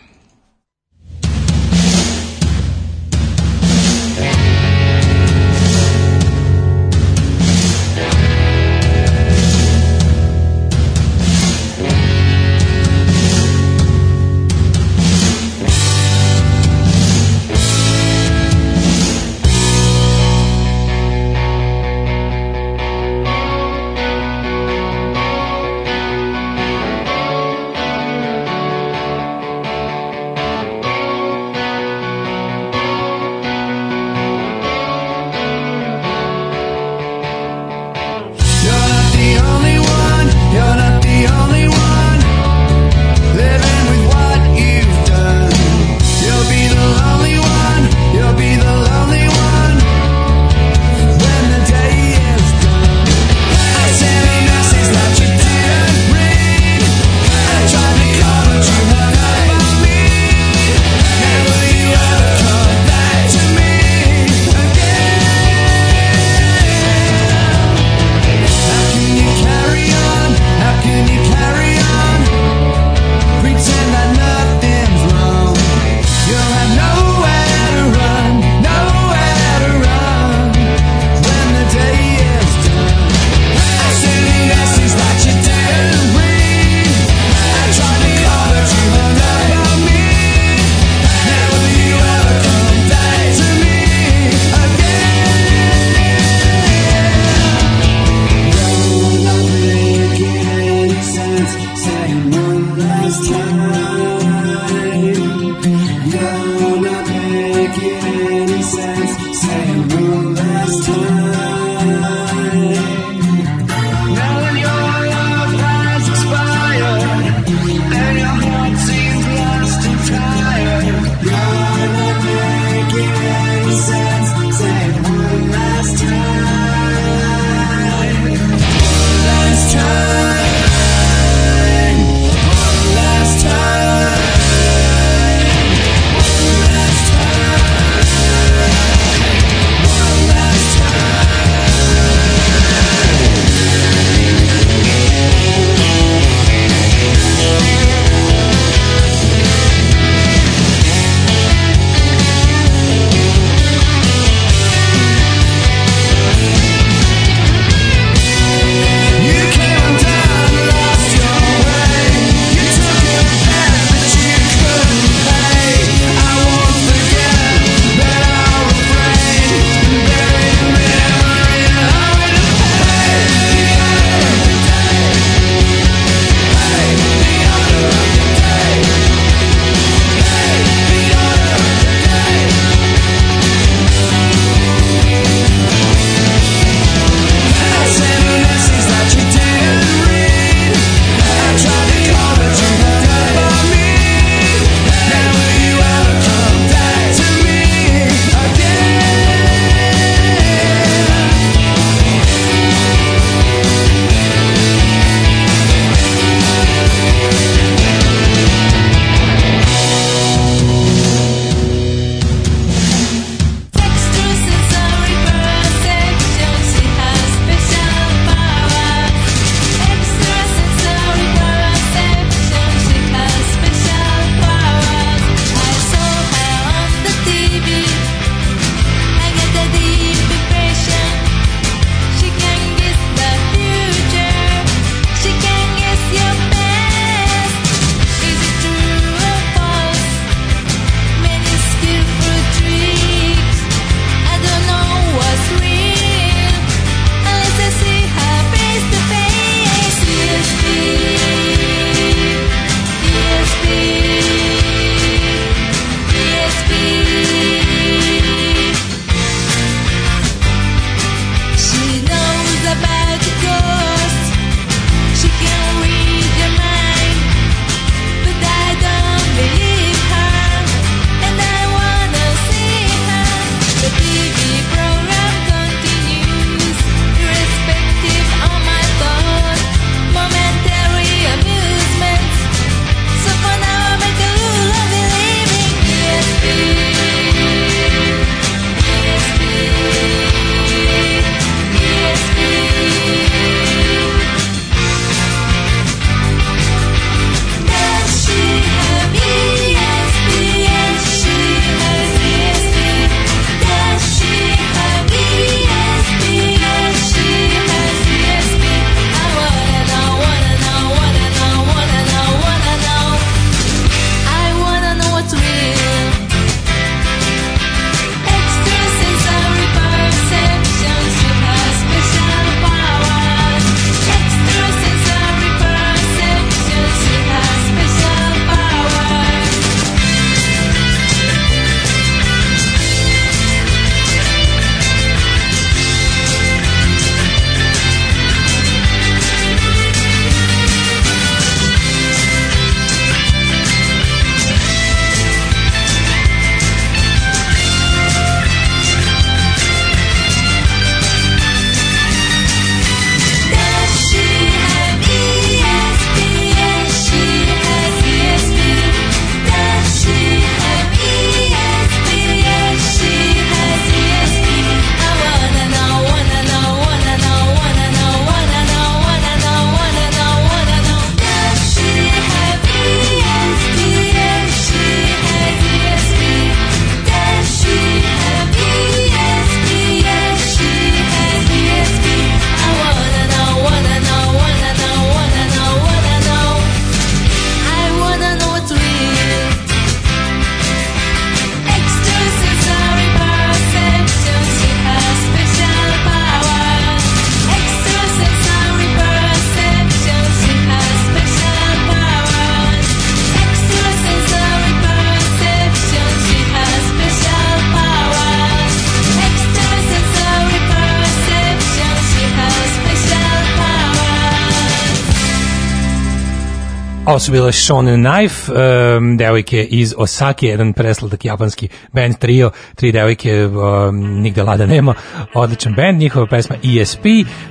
[417.17, 422.93] Ovo su bile Shonen Knife, um, devojke iz Osake, jedan presladak japanski band trio, tri
[422.93, 424.95] devojke, um, nigde lada nema,
[425.35, 427.05] odličan band, njihova pesma ESP,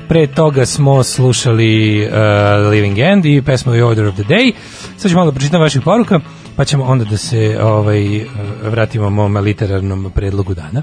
[0.08, 4.54] pre toga smo slušali uh, Living End i pesmu The Order of the Day,
[4.98, 6.20] sad ću malo da pročitam vaših poruka,
[6.56, 8.26] pa ćemo onda da se ovaj,
[8.64, 10.82] vratimo mom literarnom predlogu dana.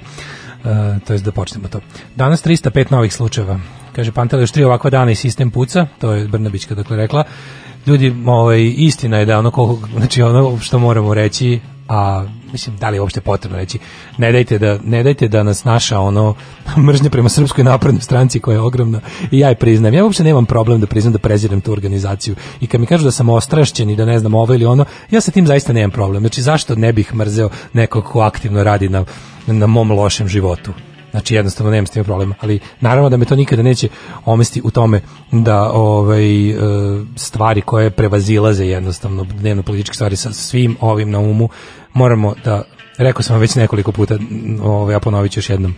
[0.64, 1.80] Uh, to jest da počnemo to.
[2.16, 3.60] Danas 305 novih slučajeva.
[3.96, 7.24] Kaže Pantele, još tri ovakva dana i sistem puca, to je Brnabićka dakle rekla.
[7.86, 12.88] Ljudi, ovaj, istina je da ono koliko, znači ono što moramo reći, a mislim da
[12.88, 13.78] li je uopšte potrebno reći
[14.18, 16.34] ne dajte da ne dajte da nas naša ono
[16.86, 19.00] mržnja prema srpskoj naprednoj stranci koja je ogromna
[19.30, 19.94] i ja je priznajem.
[19.94, 22.34] Ja uopšte nemam problem da priznam da prezirem tu organizaciju.
[22.60, 25.20] I kad mi kažu da sam ostrašćen i da ne znam ovo ili ono ja
[25.20, 26.22] sa tim zaista nemam problem.
[26.22, 29.04] Znači zašto ne bih mrzeo nekog ko aktivno radi na
[29.46, 30.72] na mom lošem životu
[31.12, 33.88] Znači jednostavno nemam s tim problema, ali naravno da me to nikada neće
[34.24, 35.00] omesti u tome
[35.32, 36.54] da ovaj e,
[37.16, 41.48] stvari koje prevazilaze jednostavno dnevno političke stvari sa svim ovim na umu
[41.94, 42.62] moramo da
[42.98, 44.18] rekao sam već nekoliko puta,
[44.62, 45.74] ovaj ja ponovit ću još jednom.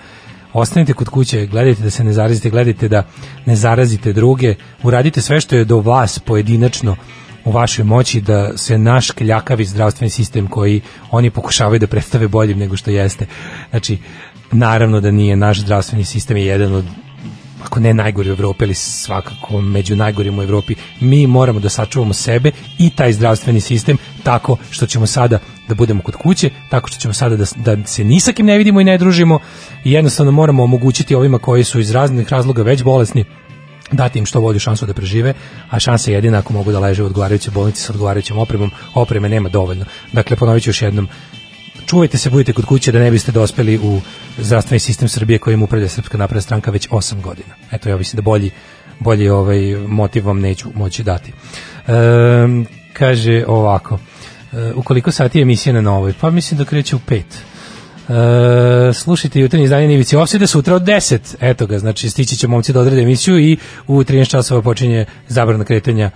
[0.52, 3.02] Ostanite kod kuće, gledajte da se ne zarazite, gledajte da
[3.46, 6.96] ne zarazite druge, uradite sve što je do vas pojedinačno
[7.44, 10.80] u vašoj moći da se naš kljakavi zdravstveni sistem koji
[11.10, 13.26] oni pokušavaju da predstave boljim nego što jeste.
[13.70, 13.98] Znači,
[14.52, 15.36] naravno da nije.
[15.36, 16.84] Naš zdravstveni sistem je jedan od
[17.64, 22.12] ako ne najgori u Evropi, ali svakako među najgorim u Evropi, mi moramo da sačuvamo
[22.12, 25.38] sebe i taj zdravstveni sistem tako što ćemo sada
[25.68, 28.58] da budemo kod kuće, tako što ćemo sada da, da se ni sa kim ne
[28.58, 29.38] vidimo i ne družimo.
[29.84, 33.24] I jednostavno moramo omogućiti ovima koji su iz raznih razloga već bolesni
[33.92, 35.34] dati im što bolju šansu da prežive,
[35.70, 39.28] a šansa je jedina ako mogu da leže u odgovarajućoj bolnici sa odgovarajućom opremom, opreme
[39.28, 39.84] nema dovoljno.
[40.12, 41.08] Dakle, ponovit ću još jednom,
[41.86, 44.00] čuvajte se, budite kod kuće da ne biste dospeli u
[44.38, 47.54] zdravstveni sistem Srbije kojim upravlja Srpska napredna stranka već 8 godina.
[47.72, 48.50] Eto, ja mislim da bolji,
[49.00, 51.32] bolji ovaj motiv vam neću moći dati.
[51.86, 52.62] Ehm,
[52.92, 53.98] kaže ovako,
[54.52, 56.14] e, u koliko sati je emisija na novoj?
[56.20, 57.22] Pa mislim da kreće u 5.
[58.08, 61.34] E, slušajte jutarnje izdanje Nivici Ofside sutra od 10.
[61.40, 63.56] Eto ga, znači stići će momci da odrede emisiju i
[63.86, 66.10] u 13 časova počinje zabrana kretanja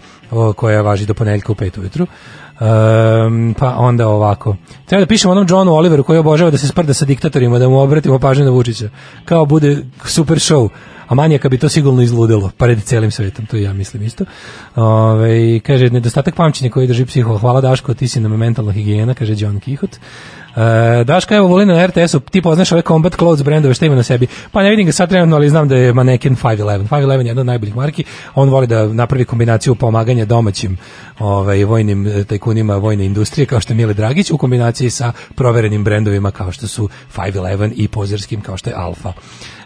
[0.57, 2.07] koja važi do ponedjeljka u 5 ujutru.
[2.61, 4.57] Um, pa onda ovako.
[4.87, 7.81] Treba da pišemo onom Johnu Oliveru koji obožava da se sprda sa diktatorima, da mu
[7.81, 8.89] obratimo pažnju na Vučića.
[9.25, 10.69] Kao bude super show.
[11.09, 14.25] A manjaka bi to sigurno izludelo, pred celim svetom, to ja mislim isto.
[14.77, 17.39] Ove, kaže, nedostatak pamćenja koji drži psiho.
[17.39, 19.97] Hvala Daško, ti si na mentalna higijena, kaže John Kihot.
[20.57, 24.03] E, Daška, evo volina na RTS-u, ti poznaš ove Combat Clothes brendove, šta ima na
[24.03, 24.27] sebi?
[24.53, 26.89] Pa ne vidim ga sad trenutno, ali znam da je maneken 511.
[26.89, 28.05] 511 je jedna od najboljih marki.
[28.35, 30.77] On voli da napravi kombinaciju pomaganja domaćim
[31.19, 35.85] ovaj, vojnim eh, tajkunima vojne industrije, kao što je Mile Dragić, u kombinaciji sa proverenim
[35.85, 39.13] brendovima kao što su 511 i pozerskim kao što je Alfa.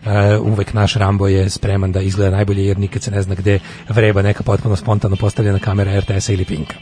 [0.07, 3.59] Uh, uvek naš Rambo je spreman da izgleda najbolje jer nikad se ne zna gde
[3.89, 6.75] vreba neka potpuno spontano postavljena kamera RTS-a ili Pinka.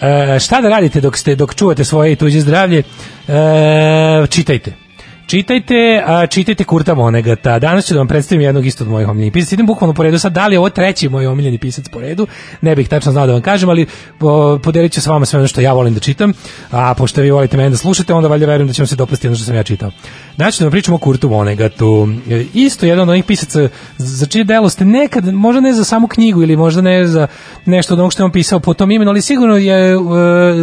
[0.00, 2.82] E, šta da radite dok ste dok čuvate svoje i tuđe zdravlje?
[3.28, 4.87] E, čitajte.
[5.28, 7.58] Čitajte, a čitajte Kurta Vonegata.
[7.58, 9.54] Danas ću da vam predstavim jednog isto od mojih omiljenih pisaca.
[9.54, 12.26] Idem bukvalno po redu sad, da li je ovo treći moj omiljeni pisac po redu?
[12.60, 13.86] Ne bih tačno znao da vam kažem, ali
[14.20, 16.32] o, podelit ću sa vama sve ono što ja volim da čitam,
[16.70, 19.26] a pošto vi volite mene da slušate, onda valjda verujem da će vam se dopasti
[19.26, 19.90] ono što sam ja čitao.
[20.36, 22.08] Znači da vam pričamo o Kurtu Vonegatu.
[22.30, 23.68] E, Isto jedan od onih pisaca
[23.98, 27.26] za čije delo ste nekad, možda ne za samu knjigu ili možda ne za
[27.64, 29.98] nešto od onog što je on pisao po tom imenu, ali sigurno je, e,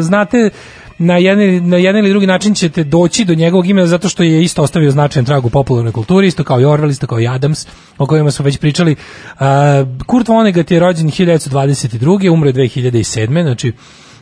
[0.02, 0.50] znate,
[0.98, 4.44] na jedan, na jedan ili drugi način ćete doći do njegovog imena zato što je
[4.44, 7.68] isto ostavio značajan trag u popularnoj kulturi, isto kao i Orwell, isto kao i Adams,
[7.98, 8.96] o kojima smo već pričali.
[8.96, 9.46] Uh,
[10.06, 12.30] Kurt Vonnegut je rođen 1922.
[12.30, 13.42] umro je 2007.
[13.42, 13.74] Znači,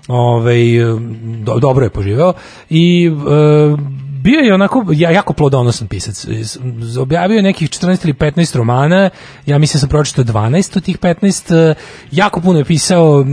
[0.08, 0.58] ovaj,
[1.44, 2.34] do, dobro je poživeo
[2.70, 3.80] i uh,
[4.24, 6.26] bio je onako ja, jako plodonosan pisac.
[7.00, 9.10] Objavio je nekih 14 ili 15 romana,
[9.46, 11.74] ja mislim sam pročitao 12 od tih 15.
[12.12, 13.26] Jako puno je pisao,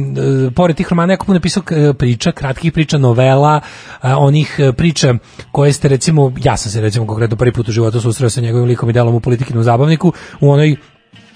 [0.56, 1.62] pored tih romana, jako puno je pisao
[1.98, 3.60] priča, kratkih priča, novela,
[4.02, 5.14] onih priča
[5.52, 8.68] koje ste recimo, ja sam se recimo konkretno prvi put u životu susreo sa njegovim
[8.68, 10.76] likom i delom u politikinom zabavniku, u onoj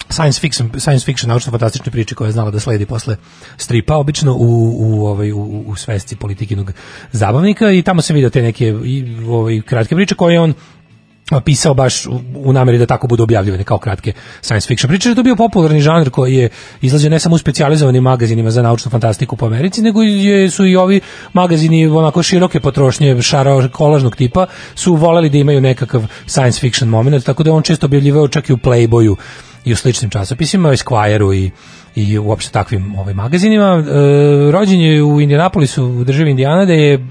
[0.09, 3.17] science fiction science fiction naučno fantastične priče koje je znala da sledi posle
[3.57, 6.73] stripa obično u u ovaj u, u svesci politikinog
[7.13, 10.55] zabavnika i tamo se vide te neke i ovaj kratke priče koje on
[11.45, 12.07] pisao baš
[12.37, 15.09] u, nameri da tako budu objavljivane kao kratke science fiction priče.
[15.09, 16.49] Je to bio popularni žanr koji je
[16.83, 20.77] izlazio ne samo u specijalizovanim magazinima za naučnu fantastiku po Americi, nego je, su i
[20.77, 21.01] ovi
[21.33, 27.25] magazini onako široke potrošnje, šara kolažnog tipa, su voleli da imaju nekakav science fiction moment,
[27.25, 29.17] tako da on često objavljivao čak i u Playboyu
[29.65, 31.51] i u sličnim časopisima, i Squire-u i
[31.95, 33.85] i uopšte takvim ovaj magazinima.
[33.87, 37.07] E, rođen je u Indianapolisu u državi Indijana da je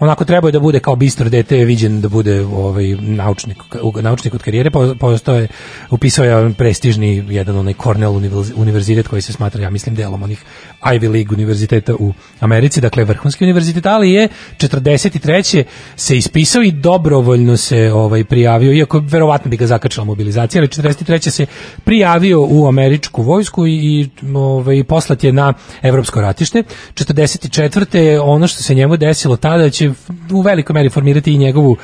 [0.00, 3.62] onako trebao da bude kao bistro dete viđen da bude ovaj naučnik
[4.02, 5.48] naučnik od karijere pa postao je
[5.90, 10.44] upisao je prestižni jedan onaj Cornell univerz- univerzitet koji se smatra ja mislim delom onih
[10.82, 15.64] Ivy League univerziteta u Americi dakle vrhunski univerzitet ali je 43.
[15.96, 21.30] se ispisao i dobrovoljno se ovaj prijavio iako verovatno bi ga zakačila mobilizacija ali 43.
[21.30, 21.46] se
[21.84, 25.52] prijavio u američku vojsku i ovaj poslat je na
[25.82, 26.62] evropsko ratište
[26.94, 28.20] 44.
[28.22, 29.90] ono što se njemu desilo tada će
[30.32, 31.76] u velikoj meri formirati i njegovu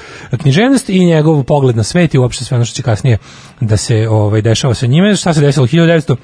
[0.42, 3.18] književnost i njegov pogled na svet i uopšte sve ono što će kasnije
[3.60, 5.16] da se ovaj dešava sa njime.
[5.16, 6.16] Šta se desilo 1900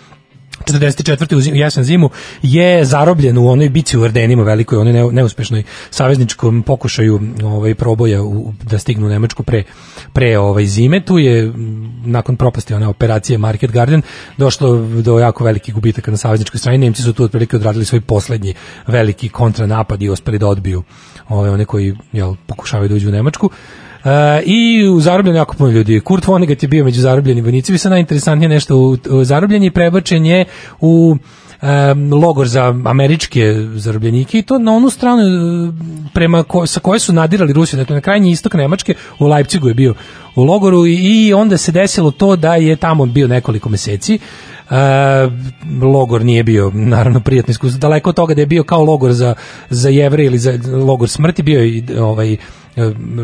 [0.64, 1.52] 44.
[1.52, 2.10] u jesen zimu
[2.42, 8.22] je zarobljen u onoj bici u Ardenima velikoj, onoj neu- neuspešnoj savezničkom pokušaju ovaj proboja
[8.22, 9.62] u, da stignu u Nemačku pre
[10.12, 11.04] pre ovaj zime.
[11.04, 11.52] Tu je
[12.04, 14.02] nakon propasti one operacije Market Garden
[14.36, 16.78] došlo do jako velikih gubitaka na savezničkoj strani.
[16.78, 18.54] Nemci su tu otprilike odradili svoj poslednji
[18.86, 20.82] veliki kontranapad i uspeli da odbiju
[21.28, 23.50] ove one koji jel, pokušavaju da uđu u Nemačku.
[24.04, 26.00] E, I u zarobljeni jako puno ljudi.
[26.00, 27.78] Kurt Vonnegut je bio među zarobljenim vojnicima.
[27.78, 29.22] Sad najinteresantnije nešto u, u
[29.62, 30.44] i prebačen je
[30.80, 31.16] u
[32.12, 35.72] logor za američke zarobljenike i to na onu stranu e,
[36.14, 39.74] prema ko, sa koje su nadirali Rusiju, dakle na krajnji istok Nemačke u Leipzigu je
[39.74, 39.94] bio
[40.36, 44.18] u logoru i, i onda se desilo to da je tamo bio nekoliko meseci
[44.72, 45.28] E,
[45.82, 49.34] logor nije bio naravno prijatno iskustvo daleko od toga da je bio kao logor za,
[49.70, 52.36] za jevre ili za logor smrti bio je i ovaj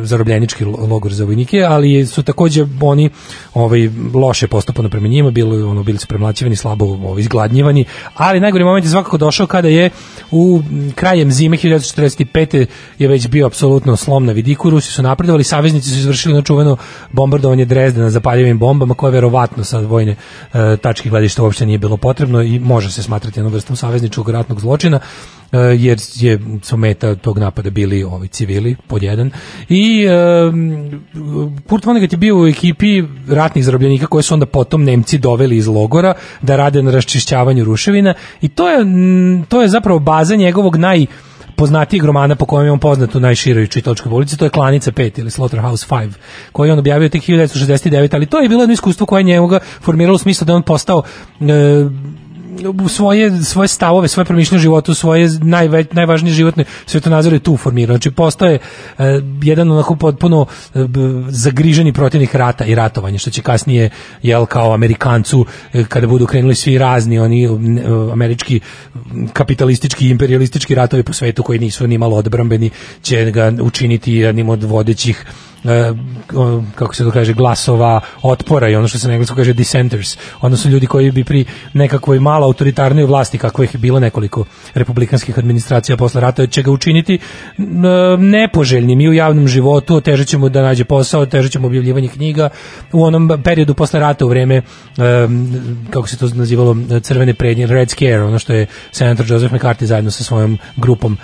[0.03, 3.11] zarobljenički lo- logor za vojnike, ali su takođe oni
[3.55, 7.85] ovaj loše postupano prema njima, bilo ono bili su premlaćivani, slabo ovaj, izgladnjivani,
[8.15, 9.91] ali najgori moment je svakako došao kada je
[10.31, 10.63] u
[10.95, 12.67] krajem zime 1945.
[12.99, 16.77] je već bio apsolutno slom na vidiku, Rusi su napredovali, saveznici su izvršili na čuveno
[17.13, 20.17] bombardovanje Drezdena zapaljivim bombama koje verovatno sa vojne
[20.53, 24.61] e, tačke gledišta uopšte nije bilo potrebno i može se smatrati jednom vrstom savezničkog ratnog
[24.61, 29.31] zločina e, jer je su meta tog napada bili ovi civili pod jedan.
[29.69, 30.07] I
[31.69, 35.67] Kurt Vonnegut je bio u ekipi ratnih zarobljenika koje su onda potom Nemci doveli iz
[35.67, 38.15] logora da rade na raščišćavanju ruševina.
[38.41, 38.85] I to je
[39.49, 41.07] to je zapravo baza njegovog naj
[41.59, 45.21] poznatijeg romana po kojem je on poznat u najširoj čitalačkoj ulici, to je Klanica 5
[45.21, 46.13] ili Slaughterhouse 5,
[46.53, 49.59] koji je on objavio tek 1969, ali to je bilo jedno iskustvo koje je njega
[49.81, 51.03] formiralo u smislu da je on postao
[51.41, 51.45] e,
[52.89, 57.97] svoje svoje stavove, svoje promišljanje o životu, svoje najve, najvažnije životne svetonazore tu formirao.
[57.97, 58.59] Znači postaje
[58.99, 63.91] e, jedan onako potpuno b- zagriženi protivnik rata i ratovanja, što će kasnije
[64.23, 67.49] jel kao Amerikancu e, kada budu krenuli svi razni oni
[68.13, 68.61] američki
[69.33, 72.71] kapitalistički imperialistički ratovi po svetu koji nisu ni malo odbrambeni
[73.03, 75.25] će ga učiniti jednim od vodećih
[76.75, 80.71] kako se to kaže, glasova otpora i ono što se na engleskom kaže dissenters, odnosno
[80.71, 84.45] ljudi koji bi pri nekakvoj malo autoritarnoj vlasti, kako ih je bilo nekoliko
[84.75, 87.19] republikanskih administracija posle rata, će ga učiniti
[87.59, 92.49] m, nepoželjnim i u javnom životu, će mu da nađe posao, će mu objavljivanje knjiga,
[92.93, 94.63] u onom periodu posle rata u vreme,
[94.99, 99.85] em, kako se to nazivalo, crvene prednje, Red Scare, ono što je senator Joseph McCarthy
[99.85, 101.17] zajedno sa svojom grupom e,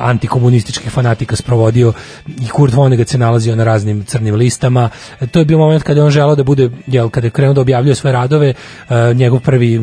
[0.00, 1.92] antikomunističkih fanatika sprovodio
[2.26, 3.64] i Kurt Vonnegut se nalazio na
[4.06, 4.90] crnim listama.
[5.20, 7.54] E, To je bio moment kada je on želeo da bude, jel, kada je krenuo
[7.54, 9.80] da objavljuje svoje radove, e, njegov prvi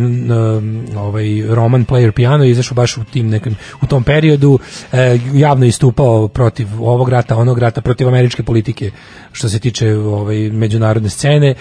[0.97, 4.59] ovaj roman Player Piano je izašao baš u tim nekim u tom periodu,
[4.91, 8.91] e, javno istupao protiv ovog rata, onog rata, protiv američke politike
[9.31, 11.49] što se tiče ovaj međunarodne scene.
[11.49, 11.56] E,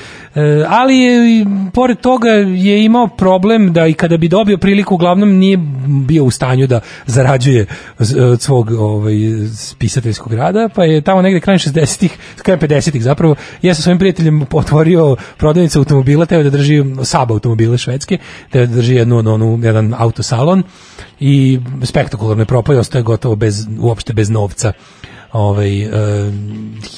[0.69, 5.59] ali je, pored toga je imao problem da i kada bi dobio priliku uglavnom nije
[5.87, 7.67] bio u stanju da zarađuje
[8.33, 9.15] od svog ovaj
[9.79, 14.47] pisateljskog rada, pa je tamo negde krajem 60-ih, krajem 50-ih zapravo, ja sa svojim prijateljem
[14.53, 18.19] otvorio prodavnicu automobila, teo da drži Saab automobile švedske,
[18.51, 20.63] teo da drži jednu, onu, jedan autosalon
[21.21, 24.73] i spektakularno je propao i ostaje gotovo bez, uopšte bez novca
[25.33, 25.89] ovaj e,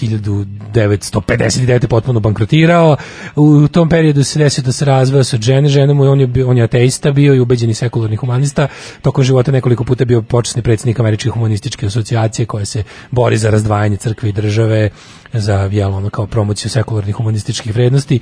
[0.01, 1.87] 1959.
[1.87, 2.97] potpuno bankrotirao.
[3.37, 6.45] U tom periodu se desio da se razveo sa žene, žena mu je, on je,
[6.47, 8.69] on je ateista bio i ubeđeni sekularni humanista.
[9.03, 13.97] Tokom života nekoliko puta bio počasni predsjednik Američke humanističke asocijacije koja se bori za razdvajanje
[13.97, 14.91] crkve i države,
[15.33, 18.21] za jel, ono kao promociju sekularnih humanističkih vrednosti.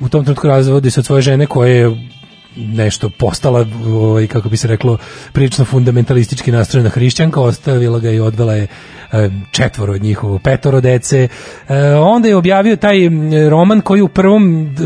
[0.00, 1.96] U tom trenutku razvodi se od svoje žene koja je
[2.56, 4.98] nešto postala, ovaj, kako bi se reklo,
[5.32, 8.66] prilično fundamentalistički nastrojena hrišćanka, ostavila ga i odvela je
[9.12, 11.28] e, četvoro od njihovo, petoro dece.
[11.68, 12.96] E, onda je objavio taj
[13.50, 14.76] roman koji u prvom,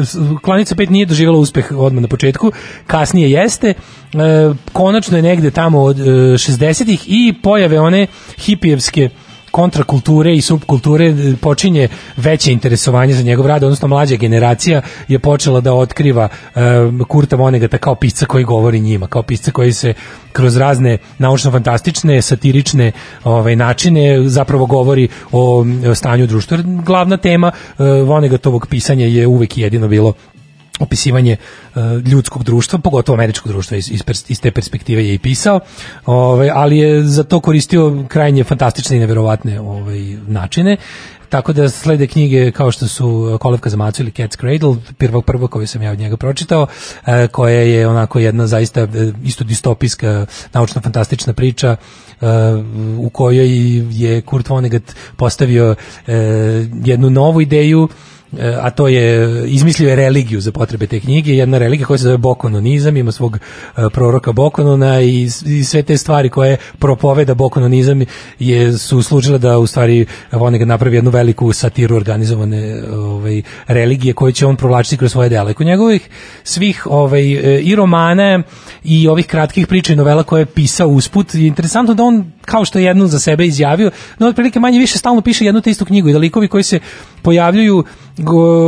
[0.42, 2.52] Klanica 5 nije doživjela uspeh odmah na početku,
[2.86, 3.74] kasnije jeste, e,
[4.72, 8.06] konačno je negde tamo od e, 60-ih i pojave one
[8.38, 9.08] hipijevske
[9.50, 15.60] kontrakulture i subkulture e, počinje veće interesovanje za njegov rad, odnosno mlađa generacija je počela
[15.60, 16.60] da otkriva e,
[17.08, 19.94] Kurta Vonnegata kao pisca koji govori njima, kao pisca koji se
[20.32, 22.92] kroz razne naučno-fantastične, satirične
[23.24, 26.58] ovaj, načine zapravo govori o, o stanju društva.
[26.84, 30.12] Glavna tema e, Vonnegatovog pisanja je uvek jedino bilo
[30.80, 35.60] opisivanje e, ljudskog društva, pogotovo američkog društva iz, iz, iz te perspektive je i pisao,
[36.06, 40.76] ovaj, ali je za to koristio krajnje fantastične i neverovatne ovaj, načine.
[41.30, 45.48] Tako da slede knjige kao što su Kolevka za macu ili Cat's Cradle, prva prva
[45.48, 46.66] koju sam ja od njega pročitao,
[47.06, 48.86] e, koja je onako jedna zaista e,
[49.24, 52.26] isto distopijska, naučno-fantastična priča e,
[52.98, 53.48] u kojoj
[53.90, 54.82] je Kurt Vonnegut
[55.16, 55.74] postavio
[56.06, 56.14] e,
[56.84, 58.09] jednu novu ideju E,
[58.60, 62.16] a to je izmislio je religiju za potrebe te knjige, jedna religija koja se zove
[62.16, 63.40] Bokononizam, ima svog e,
[63.92, 68.02] proroka Bokonona i, i sve te stvari koje propoveda Bokononizam
[68.38, 74.32] je su služile da u stvari Vonnegut napravi jednu veliku satiru organizovane ovaj religije koje
[74.32, 75.50] će on provlačiti kroz svoje dela.
[75.50, 76.08] I kod njegovih
[76.44, 78.42] svih ovaj e, i romana
[78.84, 82.64] i ovih kratkih priča i novela koje je pisao usput je interesantno da on kao
[82.64, 85.84] što je jednu za sebe izjavio, no otprilike manje više stalno piše jednu te istu
[85.84, 86.80] knjigu i da likovi koji se
[87.22, 87.84] pojavljuju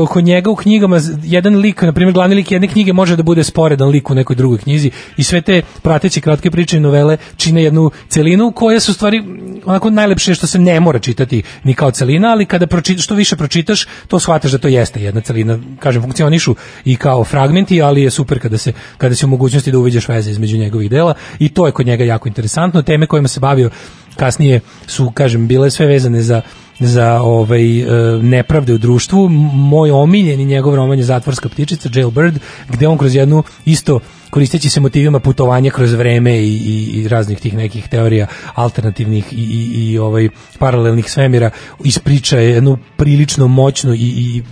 [0.08, 3.44] kod njega u knjigama jedan lik, na primjer glavni lik jedne knjige može da bude
[3.44, 7.62] sporedan lik u nekoj drugoj knjizi i sve te prateće kratke priče i novele čine
[7.62, 9.22] jednu celinu koja su stvari
[9.64, 13.36] onako najlepše što se ne mora čitati ni kao celina, ali kada pročitaš, što više
[13.36, 15.58] pročitaš, to shvataš da to jeste jedna celina.
[15.78, 16.54] Kažem, funkcionišu
[16.84, 20.30] i kao fragmenti, ali je super kada se kada se u mogućnosti da uviđaš veze
[20.30, 22.82] između njegovih dela i to je kod njega jako interesantno.
[22.82, 23.70] Teme kojima se bavio
[24.16, 26.42] kasnije su, kažem, bile sve vezane za
[26.80, 27.84] za ovaj e,
[28.22, 29.28] nepravde u društvu.
[29.52, 32.38] Moj omiljeni njegov roman je Zatvorska ptičica Jailbird,
[32.68, 34.00] gde on kroz jednu isto
[34.30, 39.36] koristeći se motivima putovanja kroz vreme i, i, i raznih tih nekih teorija alternativnih i,
[39.36, 40.28] i, i ovaj
[40.58, 41.50] paralelnih svemira
[41.84, 44.42] ispriča jednu prilično moćnu i, i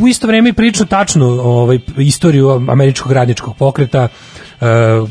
[0.00, 4.66] u isto vreme prilično tačnu ovaj, istoriju američkog radničkog pokreta, e,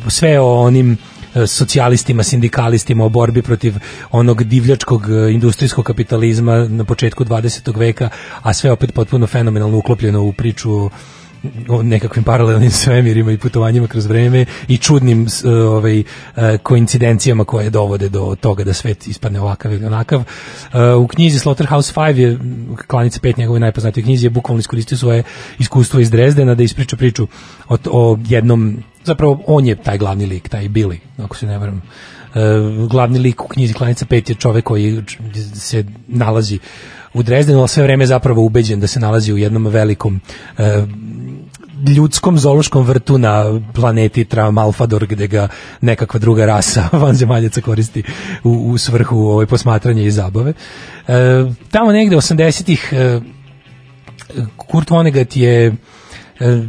[0.07, 0.97] sve o onim
[1.47, 3.73] socijalistima, sindikalistima, o borbi protiv
[4.11, 7.77] onog divljačkog e, industrijskog kapitalizma na početku 20.
[7.77, 8.09] veka,
[8.41, 10.89] a sve opet potpuno fenomenalno uklopljeno u priču
[11.69, 16.03] o nekakvim paralelnim svemirima i putovanjima kroz vreme i čudnim s- ovaj e,
[16.57, 20.23] koincidencijama koje dovode do toga da svet ispadne ovakav ili onakav.
[20.73, 22.39] E, U knjizi Slaughterhouse 5 je
[22.87, 25.23] Klanica 5 njegove najpoznatije knjizi je bukvalno iskoristio svoje
[25.59, 27.27] iskustvo iz Drezdena da ispriča priču
[27.69, 31.81] o, o jednom zapravo on je taj glavni lik, taj Billy, ako se ne varam.
[32.35, 32.39] E,
[32.89, 35.03] glavni lik u knjizi Klanica 5 je čovek koji
[35.55, 36.59] se nalazi
[37.13, 40.19] u Drezdenu, ali sve vreme je zapravo ubeđen da se nalazi u jednom velikom
[40.57, 40.83] e,
[41.95, 45.47] ljudskom zoološkom vrtu na planeti Tramalfador gde ga
[45.81, 48.03] nekakva druga rasa vanzemaljaca koristi
[48.43, 50.53] u, u svrhu ovaj, posmatranja i zabave.
[51.07, 51.13] E,
[51.71, 53.19] tamo negde 80-ih e,
[54.57, 55.75] Kurt Vonnegut je
[56.39, 56.63] e,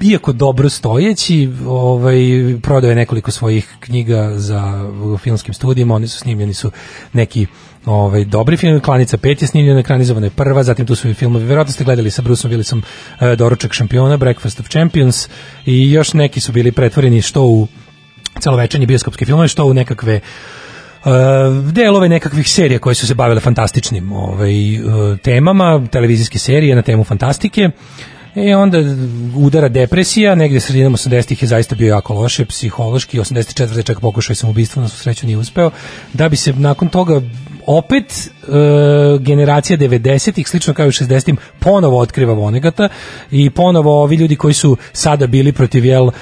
[0.00, 2.18] iako dobro stojeći, ovaj
[2.62, 4.90] prodao je nekoliko svojih knjiga za
[5.22, 6.70] filmskim studijima, oni su snimljeni su
[7.12, 7.46] neki
[7.86, 11.44] ovaj dobri film, Klanica 5 je snimljena, ekranizovana je prva, zatim tu su i filmovi,
[11.44, 12.82] verovatno ste gledali sa Bruceom Willisom
[13.20, 15.28] e, Doručak šampiona, Breakfast of Champions
[15.66, 17.66] i još neki su bili pretvoreni što u
[18.40, 20.20] celovečernje bioskopske filmove, što u nekakve
[21.06, 21.12] Uh,
[21.72, 27.04] delove nekakvih serija koje su se bavile fantastičnim ovaj, uh, temama, televizijske serije na temu
[27.04, 27.70] fantastike.
[28.36, 28.78] I onda
[29.36, 33.86] udara depresija, negde sredinom 80-ih je zaista bio jako loše, psihološki, 84.
[33.86, 35.70] čak pokušao je samoubistvo, na sreću nije uspeo,
[36.12, 37.20] da bi se nakon toga
[37.66, 38.48] opet e,
[39.20, 42.88] generacija 90-ih, slično kao i u 60-im, ponovo otkriva Vonegata
[43.30, 46.12] i ponovo ovi ljudi koji su sada bili protiv jel, e,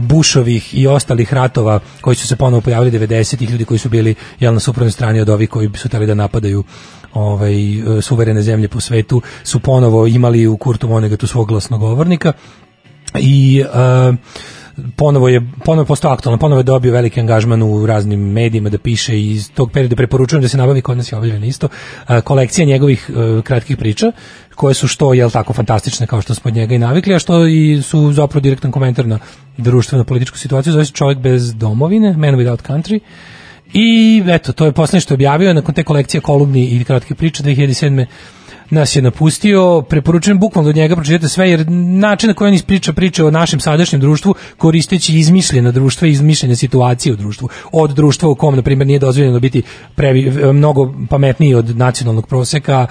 [0.00, 4.54] Bushovih i ostalih ratova koji su se ponovo pojavili 90-ih, ljudi koji su bili jel,
[4.54, 6.64] na suprotnoj strani od ovih koji su tali da napadaju
[7.14, 7.54] ovaj,
[8.02, 12.32] suverene zemlje po svetu, su ponovo imali u Kurtu Vonegatu svog glasnogovornika
[13.20, 14.12] i e,
[14.96, 18.78] ponovo je ponovo je postao aktualan, ponovo je dobio veliki angažman u raznim medijima da
[18.78, 21.68] piše i iz tog perioda preporučujem da se nabavi kod nas je objavljena isto
[22.06, 24.12] a, kolekcija njegovih e, kratkih priča
[24.54, 27.46] koje su što jel tako fantastične kao što smo od njega i navikli, a što
[27.46, 29.18] i su zapravo direktan komentar na
[29.56, 33.00] društvenu političku situaciju, zove se čovjek bez domovine, Man Without Country.
[33.72, 37.42] I eto, to je poslednje što je objavio nakon te kolekcije kolumni i kratkih priča
[37.42, 38.06] 2007.
[38.70, 42.92] nas je napustio, preporučujem bukvalno od njega pročitajte sve, jer način na koji on ispriča
[42.92, 47.48] priče o našem sadašnjem društvu, koristeći izmišljena društva i izmišljene situacije u društvu.
[47.72, 49.62] Od društva u kom, na primjer, nije dozvoljeno biti
[49.94, 52.86] previ, mnogo pametniji od nacionalnog proseka,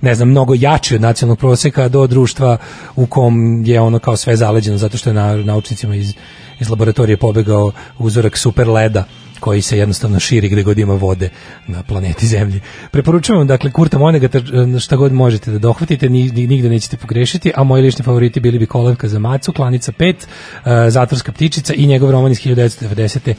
[0.00, 2.56] ne znam, mnogo jači od nacionalnog proseka, do društva
[2.96, 6.14] u kom je ono kao sve zaleđeno, zato što je na, naučnicima iz
[6.60, 9.04] iz laboratorije pobegao uzorak super leda
[9.40, 11.28] koji se jednostavno širi gde god ima vode
[11.66, 12.60] na planeti Zemlji.
[12.90, 14.40] Preporučujem vam, dakle, Kurta Monegata
[14.80, 19.08] šta god možete da dohvatite, nigde nećete pogrešiti, a moji lični favoriti bili bi Kolevka
[19.08, 23.34] za macu, Klanica 5, e, Zatvorska ptičica i njegov roman iz 1990.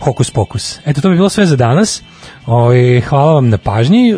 [0.00, 0.78] Hokus pokus.
[0.86, 2.02] Eto, to bi bilo sve za danas.
[2.46, 4.10] Oj, hvala vam na pažnji.
[4.10, 4.16] E,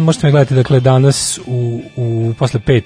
[0.00, 2.82] možete me gledati, dakle, danas u, u posle 5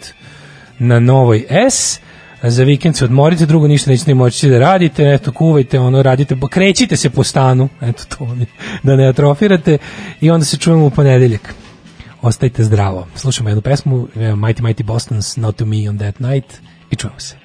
[0.79, 2.01] na Novoj S
[2.43, 6.37] za vikend se odmorite, drugo ništa nećete ni moći da radite, eto kuvajte, ono radite,
[6.37, 8.47] pa krećite se po stanu, eto to mi,
[8.83, 9.79] da ne atrofirate
[10.21, 11.55] i onda se čujemo u ponedeljak.
[12.23, 13.07] Ostajte zdravo.
[13.15, 16.61] Slušamo jednu pesmu, Mighty Mighty Boston's Not To Me On That Night
[16.91, 17.37] i čujemo se.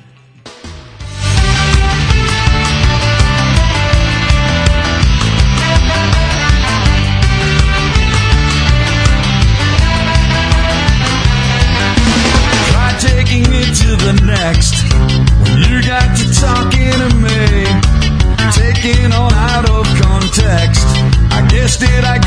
[21.80, 22.27] did I